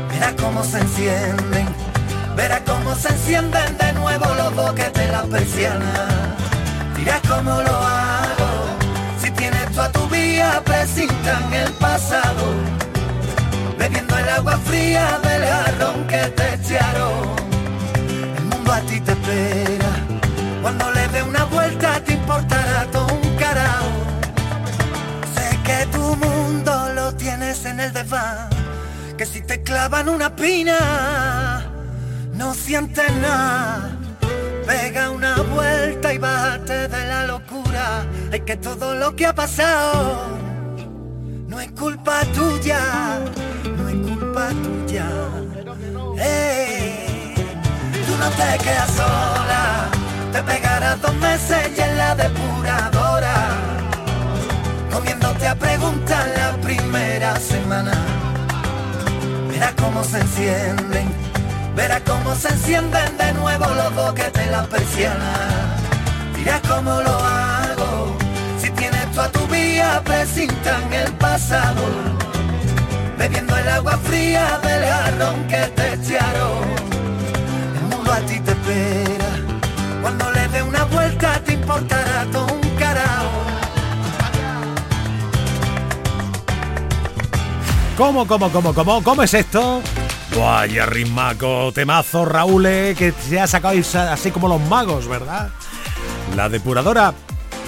Verás 0.09 0.35
cómo 0.41 0.65
se 0.65 0.79
encienden, 0.79 1.67
verás 2.35 2.63
cómo 2.67 2.95
se 2.95 3.09
encienden 3.09 3.77
de 3.77 3.93
nuevo 3.93 4.25
los 4.35 4.57
boquetes 4.57 4.95
de 4.95 5.13
la 5.13 5.25
persiana. 5.25 5.93
Dirás 6.97 7.21
cómo 7.29 7.61
lo 7.61 7.77
hago, 7.77 8.51
si 9.23 9.31
tienes 9.33 9.71
tú 9.73 9.83
a 9.83 9.93
tu 9.93 10.09
vía, 10.09 10.63
presintan 10.65 11.53
el 11.53 11.71
pasado 11.75 12.45
bebiendo 13.77 14.17
el 14.17 14.29
agua 14.31 14.57
fría 14.65 15.19
del 15.23 15.45
jarrón 15.45 16.07
que 16.07 16.23
te 16.37 16.55
echaron. 16.55 17.40
A 18.73 18.81
ti 18.83 19.01
te 19.01 19.13
espera, 19.13 19.91
cuando 20.63 20.91
le 20.93 21.09
dé 21.09 21.23
una 21.23 21.45
vuelta 21.45 22.03
te 22.05 22.15
importará 22.15 22.87
todo 22.93 23.07
un 23.13 23.37
carajo. 23.37 23.91
Sé 25.35 25.59
que 25.65 25.87
tu 25.87 26.17
mundo 26.17 26.93
lo 26.95 27.15
tienes 27.15 27.65
en 27.65 27.81
el 27.81 27.93
desván, 27.93 28.49
que 29.19 29.27
si 29.27 29.43
te 29.43 29.63
clavan 29.63 30.09
una 30.09 30.35
pina, 30.37 31.65
no 32.33 32.55
sientes 32.55 33.13
nada. 33.17 33.91
Pega 34.67 35.11
una 35.11 35.35
vuelta 35.43 36.15
y 36.15 36.19
bájate 36.19 36.89
de 36.89 37.07
la 37.07 37.27
locura. 37.27 38.07
Hay 38.33 38.41
que 38.41 38.57
todo 38.57 38.95
lo 38.95 39.17
que 39.17 39.27
ha 39.27 39.35
pasado 39.35 40.39
no 41.51 41.61
es 41.61 41.73
culpa 41.73 42.21
tuya, 42.33 43.19
no 43.77 43.89
es 43.89 43.97
culpa 44.09 44.51
tuya. 44.63 45.09
Ey, 46.17 47.00
tú 47.00 47.00
no 48.21 48.29
te 48.31 48.59
quedas 48.59 48.91
sola, 48.91 49.89
te 50.33 50.43
pegarás 50.43 51.01
dos 51.01 51.15
meses 51.17 51.71
y 51.77 51.81
en 51.81 51.97
la 51.97 52.15
depuradora, 52.15 53.35
comiéndote 54.93 55.49
a 55.49 55.55
preguntar 55.55 56.27
la 56.37 56.51
primera 56.61 57.37
semana. 57.37 57.93
Verás 59.49 59.73
cómo 59.81 60.05
se 60.05 60.19
encienden, 60.19 61.07
verás 61.75 62.03
cómo 62.07 62.35
se 62.35 62.49
encienden 62.49 63.17
de 63.17 63.33
nuevo 63.33 63.67
los 63.81 63.95
boquetes 63.95 64.45
de 64.45 64.51
la 64.51 64.65
persiana. 64.65 65.33
Dirás 66.37 66.61
cómo 66.69 67.01
lo 67.01 67.17
hago, 67.25 68.17
si 68.61 68.69
tienes 68.71 69.11
tú 69.13 69.21
a 69.23 69.29
tu 69.31 69.47
vía, 69.47 70.03
presintan 70.05 70.93
el 70.93 71.11
pasado, 71.15 71.83
bebiendo 73.17 73.57
el 73.57 73.69
agua 73.69 73.99
fría 74.05 74.61
del 74.63 74.85
jarrón 74.85 75.49
que 75.49 75.63
te 75.77 75.95
echaron. 75.95 76.90
A 78.21 78.27
ti 78.27 78.39
te 78.41 78.51
espera, 78.51 79.31
cuando 80.03 80.31
le 80.33 80.49
dé 80.49 80.63
una 80.63 80.85
vuelta 80.85 81.43
te 81.45 81.55
importará 81.55 82.27
todo 82.31 82.53
un 82.53 82.61
carajo. 82.79 83.31
¿Cómo, 87.97 88.27
cómo, 88.27 88.51
cómo, 88.51 88.75
cómo? 88.75 89.03
¿Cómo 89.03 89.23
es 89.23 89.35
esto? 89.35 89.83
Vaya 90.39 90.87
rimaco, 90.87 91.73
temazo, 91.73 92.25
Raúl, 92.25 92.67
eh, 92.67 92.95
que 92.97 93.13
ya 93.29 93.47
sacáis 93.47 93.95
así 93.95 94.31
como 94.31 94.49
los 94.49 94.61
magos, 94.61 95.09
¿verdad? 95.09 95.51
La 96.37 96.49
depuradora. 96.49 97.13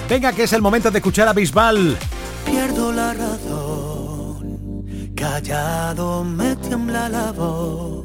Venga, 0.08 0.32
que 0.32 0.44
es 0.44 0.52
el 0.52 0.62
momento 0.62 0.90
de 0.90 0.98
escuchar 0.98 1.28
a 1.28 1.32
Bisbal. 1.32 1.96
Pierdo 2.44 2.92
la 2.92 3.14
razón, 3.14 5.12
callado 5.14 6.24
me 6.24 6.56
tiembla 6.56 7.08
la 7.08 7.32
voz, 7.32 8.04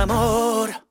amor. 0.00 0.89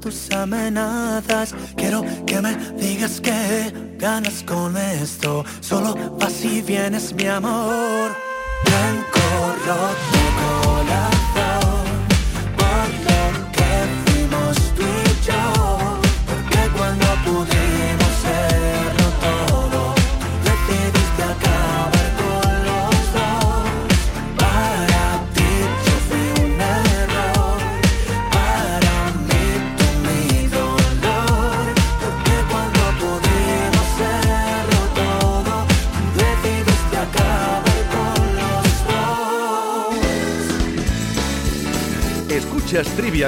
Creer 0.00 0.30
todas 0.30 0.59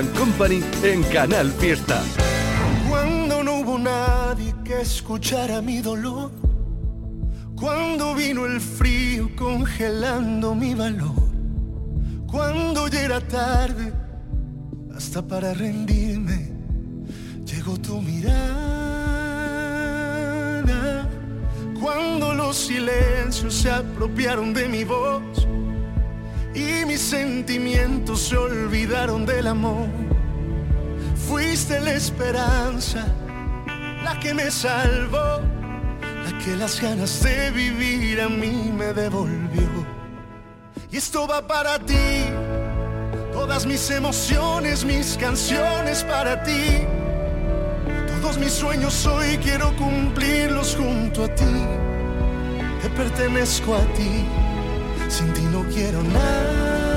Trivian 0.02 0.08
Company 0.14 0.62
en 0.82 1.02
Canal 1.04 1.52
Fiesta. 1.52 2.02
Cuando 2.88 3.42
no 3.44 3.60
hubo 3.60 3.78
nadie 3.78 4.54
que 4.64 4.80
escuchara 4.80 5.60
mi 5.62 5.80
dolor. 5.80 6.32
Cuando 7.56 8.14
vino 8.14 8.46
el 8.46 8.60
frío 8.60 9.30
congelando 9.36 10.54
mi 10.54 10.74
valor. 10.74 11.30
Cuando 12.26 12.88
ya 12.88 13.02
era 13.02 13.20
tarde, 13.20 13.92
hasta 14.96 15.22
para 15.22 15.54
rendirme, 15.54 16.50
llegó 17.44 17.76
tu 17.78 18.00
mirada. 18.00 18.32
Cuando 21.80 22.34
los 22.34 22.56
silencios 22.56 23.54
se 23.54 23.70
apropiaron 23.70 24.52
de 24.54 24.68
mi 24.68 24.84
voz 24.84 25.46
y 26.54 26.84
mis 26.86 27.00
sentimientos 27.00 28.20
se 28.28 28.36
olvidaron 28.36 29.24
del 29.24 29.46
amor. 29.46 29.88
Fuiste 31.28 31.80
la 31.80 31.92
esperanza, 31.92 33.06
la 34.04 34.18
que 34.20 34.34
me 34.34 34.50
salvó, 34.50 35.40
la 36.24 36.38
que 36.44 36.56
las 36.56 36.80
ganas 36.80 37.22
de 37.22 37.50
vivir 37.50 38.20
a 38.20 38.28
mí 38.28 38.72
me 38.76 38.92
devolvió. 38.92 39.70
Y 40.90 40.96
esto 40.98 41.26
va 41.26 41.46
para 41.46 41.78
ti, 41.78 42.24
todas 43.32 43.64
mis 43.64 43.90
emociones, 43.90 44.84
mis 44.84 45.16
canciones 45.16 46.04
para 46.04 46.42
ti. 46.42 46.86
Todos 48.20 48.38
mis 48.38 48.52
sueños 48.52 49.04
hoy 49.06 49.38
quiero 49.38 49.74
cumplirlos 49.76 50.76
junto 50.76 51.24
a 51.24 51.34
ti. 51.34 51.44
Te 52.82 52.88
pertenezco 52.90 53.74
a 53.74 53.80
ti, 53.94 54.24
sin 55.12 55.30
ti 55.34 55.42
no 55.42 55.62
quiero 55.74 56.02
nada. 56.02 56.88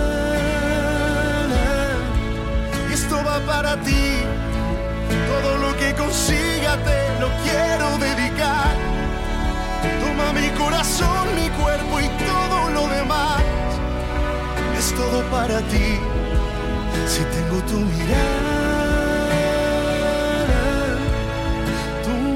Esto 2.93 3.15
va 3.28 3.38
para 3.45 3.75
ti, 3.82 4.06
todo 5.32 5.58
lo 5.58 5.75
que 5.75 5.93
consiga 5.95 6.71
te 6.88 6.99
lo 7.21 7.30
quiero 7.43 7.88
dedicar. 8.08 8.73
Toma 10.01 10.28
mi 10.39 10.49
corazón, 10.62 11.25
mi 11.36 11.49
cuerpo 11.62 11.99
y 11.99 12.08
todo 12.30 12.58
lo 12.78 12.88
demás. 12.95 13.43
Es 14.80 14.88
todo 14.95 15.21
para 15.30 15.60
ti, 15.71 15.89
si 17.12 17.21
tengo 17.36 17.58
tu 17.69 17.78
mirada. 17.80 18.56
Tu 22.06 22.36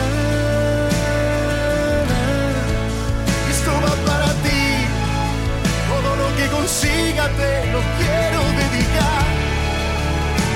Lo 6.61 6.67
que 6.67 6.73
consiga 6.73 7.29
te 7.29 7.71
lo 7.71 7.79
quiero 7.97 8.39
dedicar. 8.61 9.25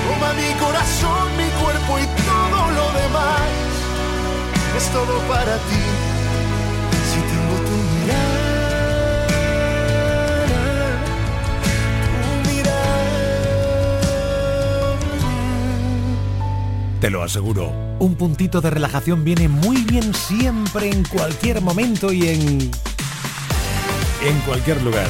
Toma 0.07 0.33
mi 0.33 0.53
corazón, 0.59 1.37
mi 1.37 1.49
cuerpo 1.61 1.99
y 1.99 2.05
todo 2.23 2.71
lo 2.71 2.87
demás. 2.93 3.49
Es 4.77 4.85
todo 4.91 5.19
para 5.27 5.55
ti, 5.55 5.85
si 7.11 7.19
tengo 7.21 7.55
tu 7.65 7.75
mirada. 7.99 8.45
Te 17.01 17.09
lo 17.11 17.23
aseguro, 17.23 17.71
un 17.99 18.15
puntito 18.15 18.61
de 18.61 18.69
relajación 18.71 19.23
viene 19.23 19.47
muy 19.47 19.83
bien 19.83 20.13
siempre, 20.13 20.89
en 20.89 21.03
cualquier 21.03 21.61
momento 21.61 22.11
y 22.11 22.29
en... 22.29 22.71
En 24.23 24.39
cualquier 24.47 24.81
lugar. 24.81 25.07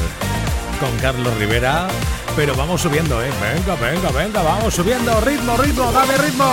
Con 0.79 0.97
Carlos 0.99 1.33
Rivera, 1.37 1.87
pero 2.35 2.53
vamos 2.53 2.81
subiendo, 2.81 3.23
¿eh? 3.23 3.29
Venga, 3.41 3.75
venga, 3.75 4.09
venga, 4.11 4.41
vamos 4.41 4.73
subiendo. 4.73 5.21
Ritmo, 5.21 5.55
ritmo, 5.55 5.91
dame 5.91 6.17
ritmo. 6.17 6.51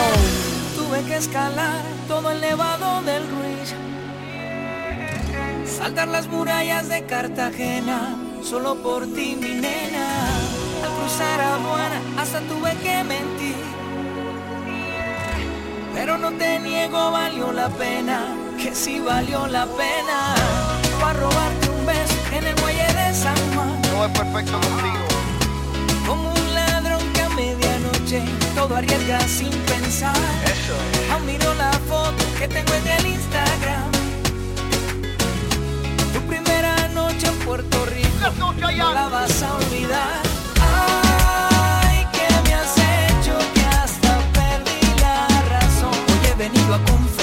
Tuve 0.76 1.02
que 1.02 1.16
escalar 1.16 1.82
todo 2.06 2.30
el 2.30 2.40
nevado 2.40 3.02
del 3.02 3.24
Ruiz. 3.28 3.74
Saltar 5.66 6.06
las 6.08 6.28
murallas 6.28 6.88
de 6.88 7.04
Cartagena, 7.04 8.14
solo 8.44 8.76
por 8.76 9.06
ti, 9.06 9.36
mi 9.40 9.54
nena. 9.54 10.28
Al 10.84 10.90
cruzar 11.00 11.40
aduana, 11.40 12.00
hasta 12.16 12.40
tuve 12.42 12.76
que 12.76 13.02
mentir. 13.02 13.56
Pero 15.94 16.16
no 16.16 16.30
te 16.32 16.60
niego, 16.60 17.10
valió 17.10 17.52
la 17.52 17.68
pena, 17.70 18.20
que 18.56 18.72
sí 18.74 19.00
valió 19.00 19.48
la 19.48 19.66
pena. 19.66 20.34
Para 21.00 21.18
robarte 21.18 21.68
un 21.70 21.86
beso 21.86 22.14
en 22.32 22.46
el 22.46 22.54
Todo 24.02 24.10
es 24.10 24.18
perfecto 24.18 24.52
contigo. 24.54 25.06
Como 26.08 26.34
un 26.34 26.54
ladrón 26.54 27.12
que 27.12 27.22
a 27.22 27.28
medianoche 27.28 28.20
todo 28.52 28.74
arriesga 28.74 29.20
sin 29.28 29.50
pensar. 29.50 30.16
Eso 30.44 30.74
Aún 31.12 31.24
miro 31.24 31.54
la 31.54 31.70
foto 31.88 32.24
que 32.36 32.48
tengo 32.48 32.74
en 32.74 32.88
el 32.88 33.06
Instagram. 33.06 33.92
Tu 36.12 36.20
primera 36.22 36.88
noche 36.88 37.28
en 37.28 37.38
Puerto 37.46 37.86
Rico. 37.86 38.32
No 38.38 38.92
la 38.92 39.08
vas 39.08 39.40
a 39.40 39.54
olvidar. 39.54 40.20
Ay, 40.60 42.04
que 42.12 42.26
me 42.42 42.54
has 42.54 42.76
hecho 42.76 43.38
que 43.54 43.62
hasta 43.62 44.18
perdí 44.32 44.80
la 45.00 45.28
razón. 45.48 45.94
Hoy 45.94 46.28
he 46.28 46.34
venido 46.34 46.74
a 46.74 46.78
confesarte 46.78 47.21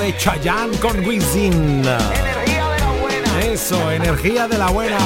de 0.00 0.16
Chayanne 0.16 0.76
con 0.78 1.06
Wisin. 1.06 1.82
Eso, 3.42 3.90
energía 3.90 4.48
de 4.48 4.56
la 4.56 4.70
buena. 4.70 4.98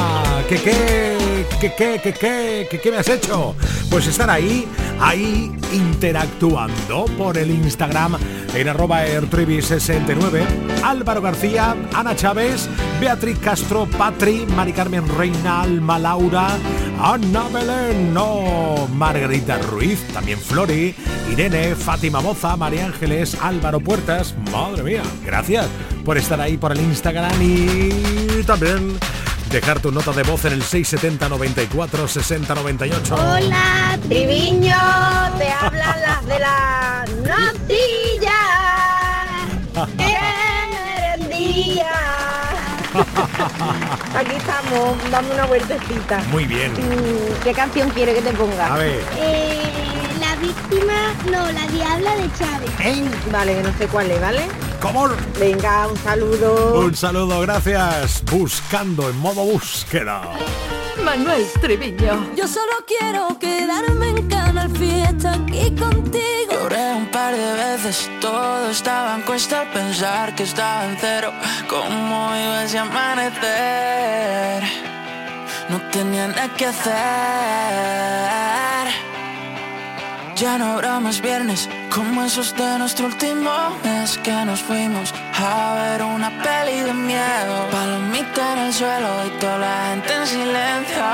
¿Qué 0.48 0.56
qué? 0.56 1.46
¿Qué 1.60 1.74
qué? 1.76 2.00
¿Qué 2.00 2.12
qué? 2.12 2.68
¿Qué 2.70 2.80
qué 2.80 2.90
me 2.92 2.98
has 2.98 3.08
hecho? 3.08 3.56
Pues 3.90 4.06
estar 4.06 4.30
ahí, 4.30 4.68
ahí 5.00 5.52
interactuando 5.72 7.06
por 7.18 7.36
el 7.38 7.50
Instagram 7.50 8.16
en 8.54 8.68
arroba 8.68 9.04
airtribi69. 9.04 10.44
Álvaro 10.84 11.20
García, 11.20 11.74
Ana 11.92 12.14
Chávez, 12.14 12.68
Beatriz 13.00 13.38
Castro, 13.40 13.86
Patri, 13.86 14.46
Mari 14.54 14.72
Carmen 14.72 15.08
Reina, 15.16 15.62
Alma 15.62 15.98
Laura, 15.98 16.48
Ana 17.06 17.46
Belén, 17.52 18.14
no, 18.14 18.88
Margarita 18.94 19.58
Ruiz, 19.58 20.02
también 20.14 20.38
Flori, 20.38 20.94
Irene, 21.30 21.74
Fátima 21.74 22.22
Moza, 22.22 22.56
María 22.56 22.86
Ángeles, 22.86 23.36
Álvaro 23.42 23.78
Puertas. 23.78 24.34
Madre 24.50 24.82
mía, 24.82 25.02
gracias 25.22 25.66
por 26.02 26.16
estar 26.16 26.40
ahí 26.40 26.56
por 26.56 26.72
el 26.72 26.80
Instagram 26.80 27.34
y 27.42 28.42
también 28.46 28.98
dejar 29.50 29.80
tu 29.80 29.92
nota 29.92 30.12
de 30.12 30.22
voz 30.22 30.46
en 30.46 30.54
el 30.54 30.62
670 30.62 31.28
94 31.28 32.08
60 32.08 32.54
98. 32.54 33.14
Hola, 33.14 33.98
Triviño, 34.08 34.78
te 35.36 35.50
hablan 35.50 36.00
las 36.00 36.24
de 36.24 36.38
la 36.38 37.04
notilla. 37.18 38.40
¡Qué 39.98 40.16
merendía! 41.18 42.23
Aquí 44.14 44.36
estamos, 44.36 45.10
dando 45.10 45.34
una 45.34 45.46
vueltecita. 45.46 46.22
Muy 46.30 46.44
bien. 46.44 46.72
Mm, 46.72 47.42
¿Qué 47.42 47.52
canción 47.52 47.90
quiere 47.90 48.14
que 48.14 48.22
te 48.22 48.32
ponga? 48.32 48.72
A 48.72 48.78
ver. 48.78 49.02
Eh, 49.18 49.62
la 50.20 50.36
víctima, 50.36 51.12
no, 51.30 51.50
la 51.52 51.66
diabla 51.68 52.16
de 52.16 52.30
Chávez. 52.38 52.70
Vale, 53.32 53.62
no 53.62 53.76
sé 53.78 53.86
cuál 53.88 54.10
es, 54.10 54.20
¿vale? 54.20 54.42
¿Cómo? 54.80 55.08
Venga, 55.40 55.88
un 55.88 55.96
saludo. 55.98 56.80
Un 56.80 56.94
saludo, 56.94 57.40
gracias. 57.40 58.22
Buscando 58.30 59.08
en 59.08 59.16
modo 59.18 59.44
búsqueda. 59.44 60.22
Manuel 61.04 61.46
Triviño. 61.60 62.34
Yo 62.34 62.48
solo 62.48 62.72
quiero 62.86 63.38
quedarme 63.38 64.08
en 64.08 64.28
Canal 64.28 64.70
Fiesta 64.70 65.34
aquí 65.34 65.70
contigo. 65.76 66.50
Lloré 66.50 66.94
un 66.94 67.06
par 67.10 67.36
de 67.36 67.52
veces, 67.52 68.10
todo 68.20 68.70
estaba 68.70 69.14
en 69.16 69.22
cuesta 69.22 69.60
al 69.60 69.68
pensar 69.68 70.34
que 70.34 70.44
estaba 70.44 70.86
en 70.86 70.96
cero. 70.98 71.32
¿Cómo 71.68 72.34
iba 72.34 72.64
ese 72.64 72.78
amanecer? 72.78 74.62
No 75.68 75.80
tenía 75.90 76.28
nada 76.28 76.48
que 76.56 76.66
hacer. 76.66 76.94
Ya 80.36 80.58
no 80.58 80.72
habrá 80.72 80.98
más 81.00 81.20
viernes 81.20 81.68
como 81.94 82.24
esos 82.24 82.56
de 82.56 82.78
nuestro 82.78 83.06
último 83.06 83.50
mes 83.84 84.18
que 84.18 84.32
nos 84.44 84.60
fuimos 84.60 85.14
a 85.34 85.74
ver 85.74 86.02
una 86.02 86.30
peli 86.42 86.80
de 86.80 86.92
miedo. 86.92 87.68
En 88.36 88.58
el 88.58 88.72
suelo 88.74 89.26
y 89.26 89.30
toda 89.38 89.58
la 89.58 89.90
gente 89.90 90.12
en 90.12 90.26
silencio. 90.26 91.04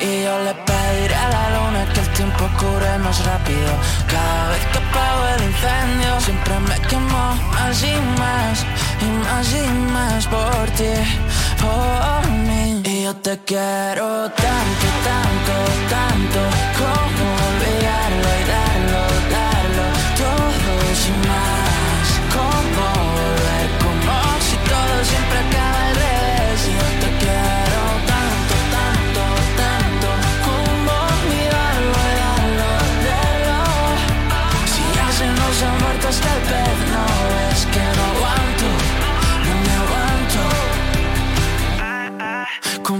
Y 0.00 0.24
yo 0.24 0.38
le 0.42 0.52
pediré 0.52 1.14
a 1.14 1.28
la 1.28 1.50
luna 1.54 1.86
que 1.94 2.00
el 2.00 2.08
tiempo 2.08 2.48
cure 2.58 2.98
más 2.98 3.24
rápido. 3.24 3.70
Cada 4.08 4.48
vez 4.50 4.66
que 4.72 4.78
apago 4.78 5.26
el 5.36 5.42
incendio, 5.44 6.20
siempre 6.20 6.58
me 6.68 6.76
quemo 6.88 7.34
más 7.52 7.82
y 7.84 7.94
más, 8.18 8.66
y 9.00 9.08
más 9.24 9.52
y 9.52 9.68
más 9.92 10.26
por 10.26 10.66
ti, 10.76 10.94
por 11.62 12.28
mí. 12.48 12.82
Y 12.84 13.04
yo 13.04 13.14
te 13.14 13.38
quiero 13.44 14.28
tanto, 14.30 14.86
tanto, 15.08 15.54
tanto, 15.94 16.40
como 16.80 17.26
olvidarlo 17.48 18.28
y 18.40 18.44
darlo, 18.54 19.02
darlo, 19.30 19.86
todo 20.18 20.94
sin 20.96 21.18
más. 21.28 21.69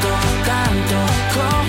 tanto, 0.00 0.08
tanto 0.44 0.96
Como 1.34 1.65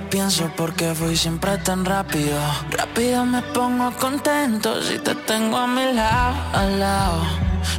pienso 0.00 0.50
por 0.56 0.74
qué 0.74 0.94
fui 0.94 1.16
siempre 1.16 1.58
tan 1.58 1.84
rápido, 1.84 2.38
rápido 2.70 3.24
me 3.24 3.42
pongo 3.42 3.90
contento 3.92 4.82
si 4.82 4.98
te 4.98 5.14
tengo 5.14 5.56
a 5.56 5.66
mi 5.66 5.92
lado, 5.92 6.36
al 6.52 6.78
lado. 6.78 7.22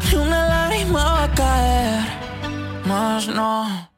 Ni 0.09 0.17
una 0.17 0.47
lágrima 0.47 1.03
va 1.03 1.23
a 1.23 1.31
caer, 1.33 2.03
más 2.85 3.27
no. 3.27 3.89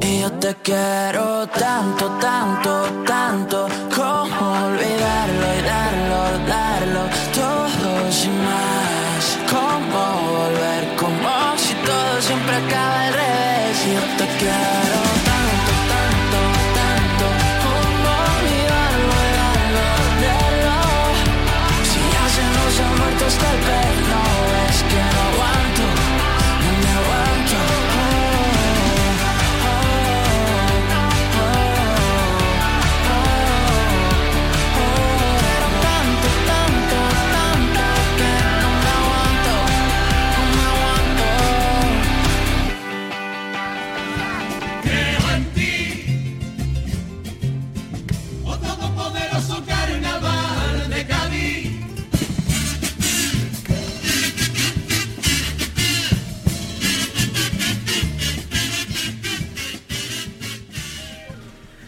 Y 0.00 0.20
yo 0.20 0.32
te 0.32 0.54
quiero 0.62 1.46
tanto, 1.48 2.08
tanto, 2.18 3.04
tanto 3.06 3.68
Como 3.94 4.66
olvidarlo 4.66 5.46
y 5.58 5.62
darlo 5.62 6.43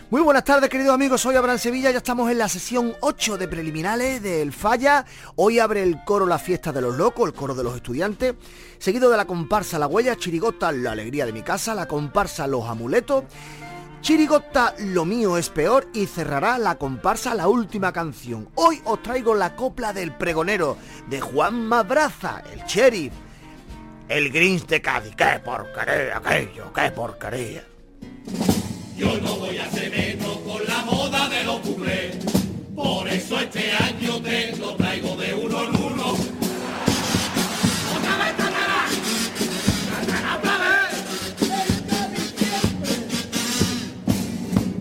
Muy 0.09 0.21
buenas 0.21 0.45
tardes 0.45 0.71
queridos 0.71 0.95
amigos, 0.95 1.21
soy 1.21 1.35
Abraham 1.35 1.59
Sevilla, 1.59 1.91
ya 1.91 1.97
estamos 1.97 2.31
en 2.31 2.39
la 2.39 2.49
sesión 2.49 2.95
8 3.01 3.39
de 3.39 3.49
preliminares 3.49 4.23
del 4.23 4.53
Falla. 4.53 5.05
Hoy 5.35 5.59
abre 5.59 5.83
el 5.83 6.05
coro 6.05 6.27
La 6.27 6.39
Fiesta 6.39 6.71
de 6.71 6.81
los 6.81 6.97
Locos, 6.97 7.27
el 7.27 7.35
coro 7.35 7.57
de 7.57 7.65
los 7.65 7.75
estudiantes, 7.75 8.37
seguido 8.79 9.11
de 9.11 9.17
la 9.17 9.25
comparsa 9.25 9.81
La 9.81 9.89
Huella, 9.89 10.15
Chirigota 10.15 10.71
La 10.71 10.93
Alegría 10.93 11.27
de 11.27 11.33
mi 11.33 11.43
Casa, 11.43 11.75
la 11.75 11.89
comparsa 11.89 12.47
Los 12.47 12.67
Amuletos, 12.67 13.25
Chirigota 14.01 14.77
Lo 14.79 15.05
Mío 15.05 15.39
es 15.39 15.49
Peor 15.49 15.89
y 15.93 16.07
cerrará 16.07 16.57
la 16.57 16.77
comparsa 16.77 17.35
La 17.35 17.49
Última 17.49 17.93
Canción. 17.93 18.49
Hoy 18.55 18.81
os 18.85 19.03
traigo 19.03 19.35
la 19.35 19.57
copla 19.57 19.93
del 19.93 20.15
pregonero 20.15 20.77
de 21.09 21.21
Juan 21.21 21.67
Mabraza, 21.67 22.45
el 22.53 22.63
sheriff, 22.63 23.13
el 24.09 24.31
Grinch 24.31 24.67
de 24.67 24.81
Cádiz. 24.81 25.17
¡Qué 25.17 25.41
porquería 25.45 26.19
aquello, 26.19 26.73
qué 26.73 26.93
porquería! 26.93 27.65
Yo 28.97 29.21
no 29.21 29.37
voy 29.37 29.59
a 29.59 29.71
ser 29.71 29.91
menos 29.91 30.39
con 30.39 30.65
la 30.67 30.83
moda 30.85 31.29
de 31.29 31.45
los 31.45 31.61
cuplés. 31.61 32.17
Por 32.75 33.07
eso 33.07 33.39
este 33.39 33.71
año 33.73 34.23
te 34.23 34.57
lo 34.57 34.75
traigo 34.75 35.15
de 35.17 35.35
uno 35.35 35.65
en 35.65 35.77
uno. 35.77 36.15
¡Otra 37.95 38.17
vez, 38.17 38.35
otra 40.39 40.59
vez! 40.59 40.87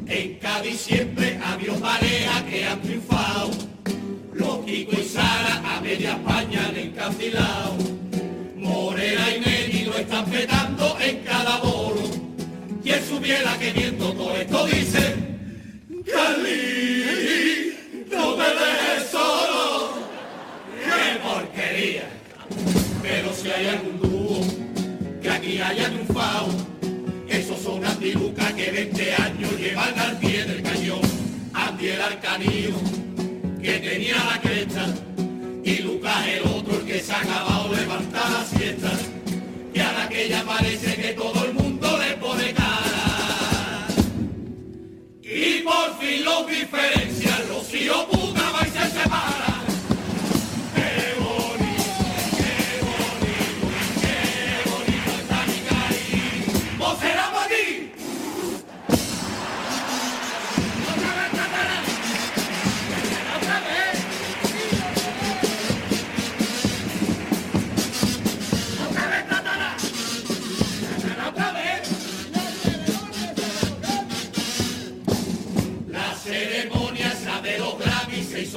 En 0.08 0.40
Cádiz 0.40 0.80
siempre 0.80 1.38
ha 1.44 1.54
habido 1.54 1.76
parejas 1.76 2.44
que 2.44 2.66
han 2.66 2.82
triunfado. 2.82 3.52
Los 4.32 4.60
Kiko 4.60 4.94
y 4.94 5.04
Sara 5.04 5.62
a 5.76 5.82
media 5.82 6.14
España 6.14 6.68
han 6.70 6.78
encandilado. 6.78 7.76
Morena 8.56 9.36
y 9.36 9.40
Nelly 9.42 9.86
lo 9.86 9.98
están 9.98 10.26
petando. 10.26 10.75
Que 13.26 13.72
viendo 13.72 14.14
todo 14.14 14.36
esto 14.36 14.68
dice 14.68 15.16
Cali, 16.06 17.74
no 18.12 18.38
me 18.38 18.44
dejes 18.44 19.10
solo, 19.10 19.94
qué 20.84 21.20
porquería. 21.24 22.08
Pero 23.02 23.34
si 23.34 23.50
hay 23.50 23.66
algún 23.70 24.00
dúo 24.00 24.42
que 25.24 25.30
aquí 25.32 25.60
haya 25.60 25.88
triunfado, 25.88 26.50
esos 27.28 27.60
son 27.62 27.82
Luca 28.14 28.56
que 28.56 28.70
20 28.70 29.14
años 29.16 29.60
llevan 29.60 29.98
al 29.98 30.20
pie 30.20 30.46
del 30.46 30.62
cañón. 30.62 31.02
Andy 31.52 31.88
el 31.88 32.02
arcanino 32.02 32.78
que 33.60 33.80
tenía 33.80 34.18
la 34.24 34.40
cresta 34.40 34.86
y 35.64 35.78
Lucas 35.78 36.28
el 36.28 36.44
otro 36.44 36.76
el 36.80 36.86
que 36.86 37.00
se 37.00 37.12
ha 37.12 37.22
acabado 37.22 37.70
de 37.74 37.82
levantar 37.82 38.30
la 38.30 38.46
siesta. 38.46 38.92
Y 39.74 39.80
ahora 39.80 40.08
que 40.10 40.30
ya 40.30 40.44
parece 40.44 40.96
que 40.96 41.14
todo 41.14 41.44
el 41.44 41.55
por 45.66 45.98
fin 46.00 46.24
los 46.24 46.48
diferencian, 46.48 47.50
los 47.50 47.74
hijos 47.74 48.15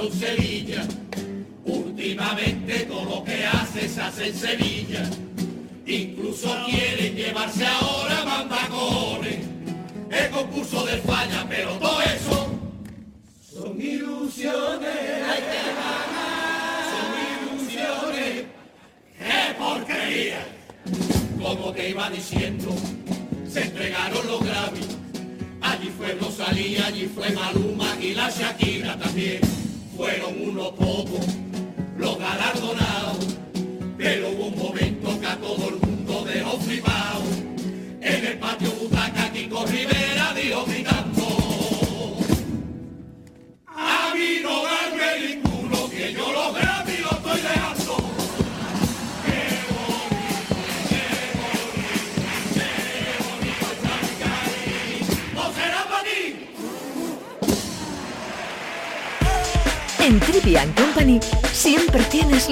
En 0.01 0.13
Sevilla. 0.13 0.87
Últimamente 1.65 2.85
todo 2.85 3.05
lo 3.05 3.25
que 3.25 3.45
hace 3.45 3.89
se 3.89 4.01
hace 4.01 4.29
en 4.29 4.35
Sevilla. 4.35 5.11
Incluso 5.85 6.57
quieren 6.67 7.17
llevarse 7.17 7.67
ahora 7.67 8.25
mandacones. 8.25 9.39
El 10.11 10.31
concurso 10.31 10.87
del 10.87 11.01
falla, 11.01 11.45
pero 11.49 11.73
todo 11.79 12.01
eso 12.03 12.49
son 13.53 13.81
ilusiones. 13.81 14.89
Son 16.93 17.59
ilusiones. 17.59 18.45
¡Qué 19.19 19.55
porquería! 19.59 20.47
Como 21.43 21.73
te 21.73 21.91
iba 21.91 22.09
diciendo, 22.09 22.73
se 23.51 23.63
entregaron 23.63 24.27
los 24.29 24.45
Grammy. 24.45 24.81
Allí 25.61 25.91
fue 25.99 26.15
Rosalía, 26.15 26.87
allí 26.87 27.11
fue 27.13 27.31
Maluma 27.31 27.97
y 28.01 28.15
la 28.15 28.31
Shakira 28.31 28.97
también. 28.97 29.68
Fueron 29.99 30.41
unos 30.41 30.69
pocos 30.75 31.27
los 31.97 32.19
galardonados, 32.21 32.68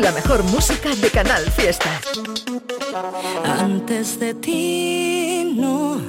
la 0.06 0.12
mejor 0.12 0.44
música 0.44 0.94
de 0.94 1.10
Canal 1.10 1.42
Fiesta. 1.50 1.90
Antes 3.44 4.20
de 4.20 4.34
ti, 4.34 5.52
no, 5.56 6.00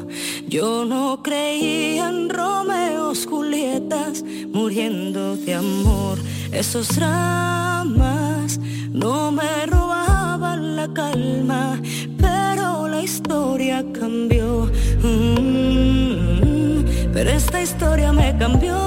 yo 0.47 0.85
no 0.85 1.23
creía 1.23 2.07
en 2.07 2.29
Romeos, 2.29 3.25
Julietas, 3.25 4.23
muriendo 4.53 5.35
de 5.35 5.55
amor. 5.55 6.19
Esos 6.51 6.95
dramas 6.95 8.59
no 8.91 9.31
me 9.31 9.65
robaban 9.65 10.75
la 10.75 10.87
calma, 10.93 11.81
pero 12.19 12.87
la 12.87 13.01
historia 13.01 13.83
cambió. 13.99 14.71
Mm, 15.01 16.85
pero 17.13 17.31
esta 17.31 17.63
historia 17.63 18.13
me 18.13 18.37
cambió. 18.37 18.86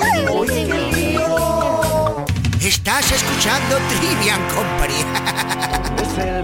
Trivi, 0.48 0.90
Trivi. 0.92 1.20
Estás 2.66 3.12
escuchando 3.12 3.76
Trivian 3.90 4.42
Company. 4.56 5.04
Es 6.02 6.18
el 6.20 6.44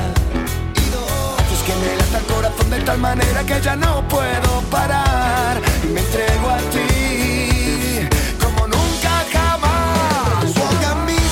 Que 1.65 1.75
me 1.75 1.95
lata 1.95 2.17
el 2.17 2.25
corazón 2.25 2.69
de 2.71 2.79
tal 2.81 2.97
manera 2.97 3.43
que 3.43 3.61
ya 3.61 3.75
no 3.75 4.07
puedo 4.07 4.61
parar 4.71 5.61
y 5.83 5.87
me 5.87 5.99
entrego 5.99 6.49
a 6.49 6.57
ti 6.57 8.09
como 8.39 8.67
nunca 8.67 9.23
jamás. 9.31 10.53
Boca, 10.55 10.95
mis 11.05 11.31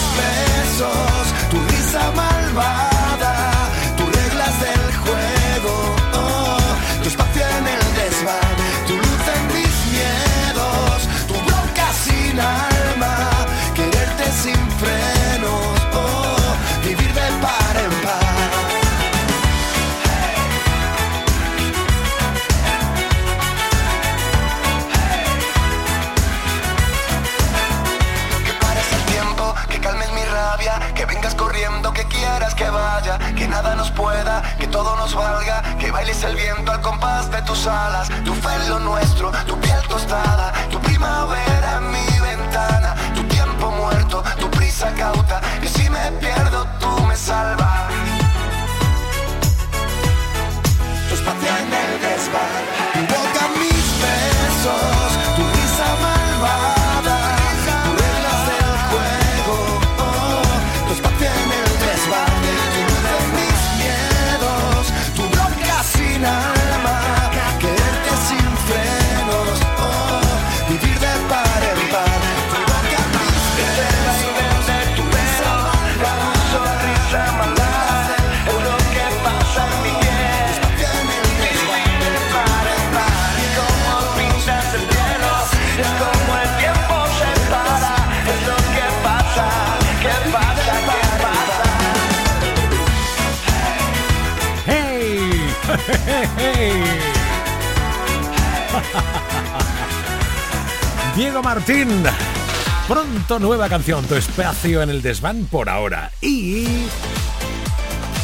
nueva 103.39 103.69
canción, 103.69 104.05
tu 104.05 104.15
espacio 104.15 104.81
en 104.81 104.89
el 104.89 105.01
desván 105.01 105.45
por 105.45 105.69
ahora. 105.69 106.11
Y... 106.21 106.67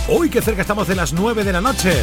Uy, 0.07 0.30
qué 0.30 0.41
cerca 0.41 0.61
estamos 0.61 0.88
de 0.88 0.95
las 0.95 1.13
9 1.13 1.43
de 1.43 1.53
la 1.53 1.61
noche. 1.61 1.93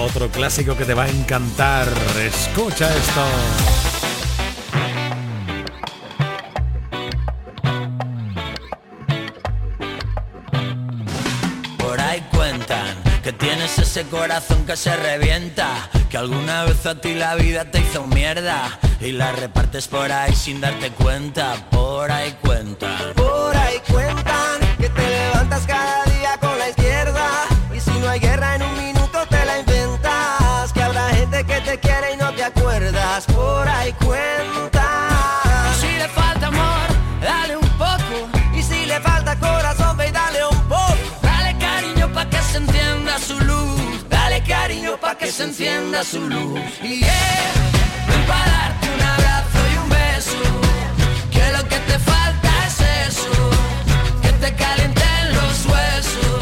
Otro 0.00 0.28
clásico 0.30 0.76
que 0.76 0.84
te 0.84 0.94
va 0.94 1.04
a 1.04 1.08
encantar. 1.10 1.86
Escucha 2.18 2.88
esto. 2.94 3.24
Por 11.78 12.00
ahí 12.00 12.26
cuentan 12.32 12.96
que 13.22 13.32
tienes 13.32 13.78
ese 13.78 14.04
corazón 14.04 14.64
que 14.66 14.76
se 14.76 14.96
revienta, 14.96 15.90
que 16.10 16.16
alguna 16.16 16.64
vez 16.64 16.84
a 16.86 17.00
ti 17.00 17.14
la 17.14 17.34
vida 17.36 17.70
te 17.70 17.80
hizo 17.80 18.06
mierda 18.06 18.80
y 19.04 19.10
la 19.10 19.32
repartes 19.32 19.88
por 19.88 20.12
ahí 20.12 20.32
sin 20.32 20.60
darte 20.60 20.90
cuenta, 20.92 21.56
por 21.72 22.08
ahí 22.08 22.36
cuenta. 22.40 23.12
Por 23.16 23.56
ahí 23.56 23.80
cuentan 23.90 24.60
que 24.78 24.88
te 24.88 25.08
levantas 25.08 25.66
cada 25.66 26.04
día 26.04 26.38
con 26.40 26.56
la 26.56 26.68
izquierda. 26.68 27.28
Y 27.74 27.80
si 27.80 27.90
no 27.90 28.08
hay 28.08 28.20
guerra 28.20 28.54
en 28.54 28.62
un 28.62 28.76
minuto 28.76 29.26
te 29.28 29.44
la 29.44 29.58
inventas. 29.58 30.72
Que 30.72 30.82
habrá 30.84 31.08
gente 31.08 31.44
que 31.44 31.60
te 31.62 31.80
quiere 31.80 32.14
y 32.14 32.16
no 32.16 32.32
te 32.32 32.44
acuerdas. 32.44 33.24
Por 33.24 33.68
ahí 33.68 33.92
cuentan. 33.94 34.80
Si 35.80 35.88
le 35.96 36.08
falta 36.08 36.46
amor, 36.46 36.88
dale 37.20 37.56
un 37.56 37.68
poco. 37.70 38.38
Y 38.56 38.62
si 38.62 38.86
le 38.86 39.00
falta 39.00 39.36
corazón, 39.36 39.96
ve 39.96 40.10
y 40.10 40.12
dale 40.12 40.46
un 40.46 40.60
poco. 40.68 40.96
Dale 41.22 41.58
cariño 41.58 42.12
para 42.12 42.30
que 42.30 42.40
se 42.40 42.58
entienda 42.58 43.18
su 43.18 43.40
luz. 43.40 44.08
Dale 44.08 44.44
cariño 44.44 44.96
para 44.96 45.18
que 45.18 45.26
se 45.32 45.42
encienda 45.42 46.04
su 46.04 46.20
luz. 46.20 46.60
Yeah. 46.82 47.71
que 54.22 54.32
te 54.40 54.54
calienten 54.54 55.34
los 55.34 55.66
huesos. 55.66 56.41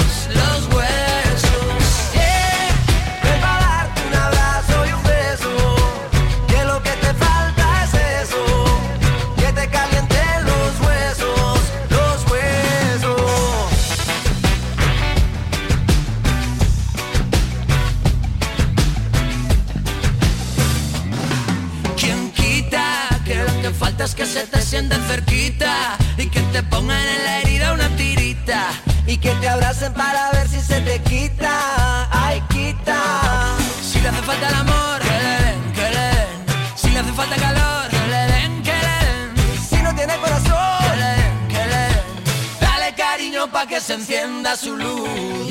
encienda 43.94 44.56
su 44.56 44.76
luz. 44.76 45.49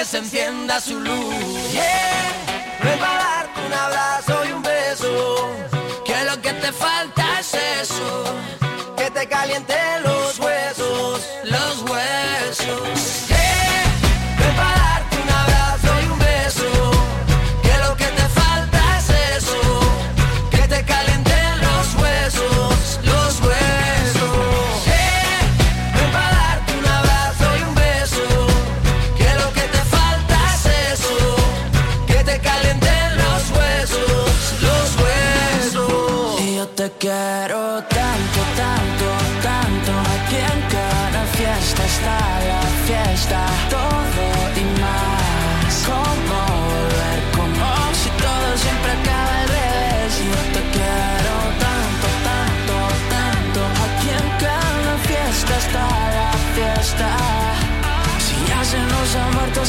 que 0.00 0.06
se 0.06 0.16
encienda 0.16 0.80
su 0.80 0.98
luz. 0.98 1.72
Yeah. 1.72 2.78
Prepararte 2.80 3.60
un 3.66 3.72
abrazo 3.74 4.44
y 4.48 4.52
un 4.52 4.62
beso. 4.62 5.50
Que 6.06 6.24
lo 6.24 6.40
que 6.40 6.54
te 6.54 6.72
falta 6.72 7.22
es 7.38 7.52
eso. 7.82 8.24
Que 8.96 9.10
te 9.10 9.28
caliente 9.28 9.74
los 10.02 10.38
huesos. 10.38 10.59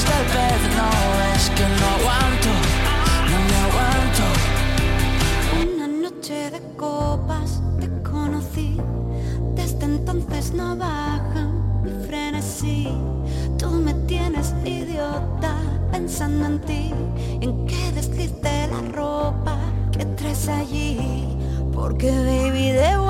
no 0.05 0.89
es 1.35 1.49
que 1.51 1.63
no 1.63 1.85
aguanto, 1.97 2.51
no 3.29 3.37
me 3.49 3.55
aguanto. 3.67 4.23
Una 5.61 5.87
noche 5.87 6.49
de 6.51 6.61
copas 6.75 7.61
te 7.79 7.87
conocí, 8.09 8.77
desde 9.55 9.85
entonces 9.85 10.53
no 10.53 10.75
baja 10.75 11.49
mi 11.83 11.91
frenesí. 12.07 12.87
Tú 13.57 13.69
me 13.71 13.93
tienes 14.07 14.53
idiota 14.65 15.55
pensando 15.91 16.45
en 16.47 16.59
ti, 16.61 16.93
en 17.41 17.65
que 17.65 17.91
deslice 17.91 18.67
la 18.71 18.81
ropa 18.91 19.57
que 19.91 20.05
traes 20.05 20.47
allí, 20.47 21.37
porque 21.73 22.09
baby 22.09 22.71
debo 22.71 23.00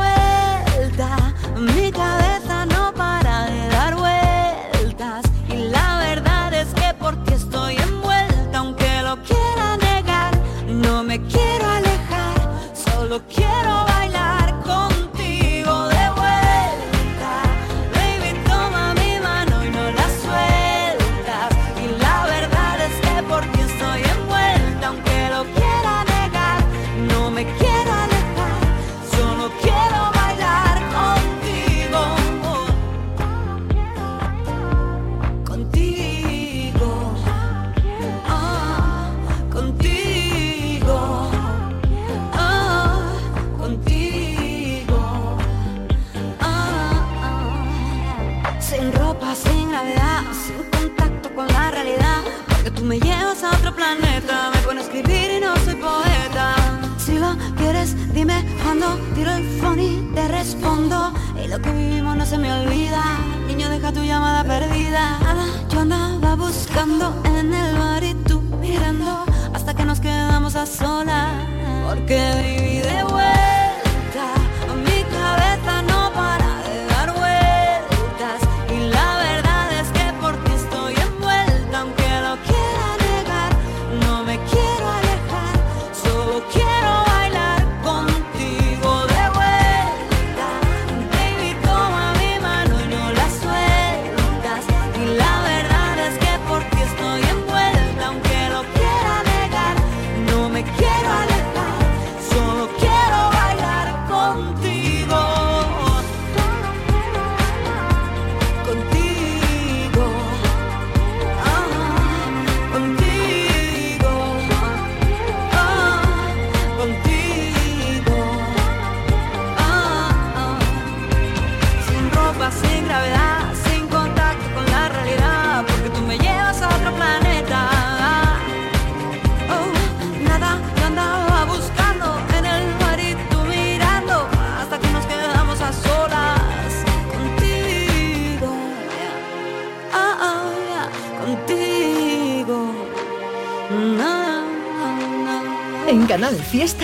Fiesta 146.52 146.84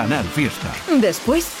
Canal 0.01 0.25
Fiesta. 0.25 0.73
Después, 0.99 1.60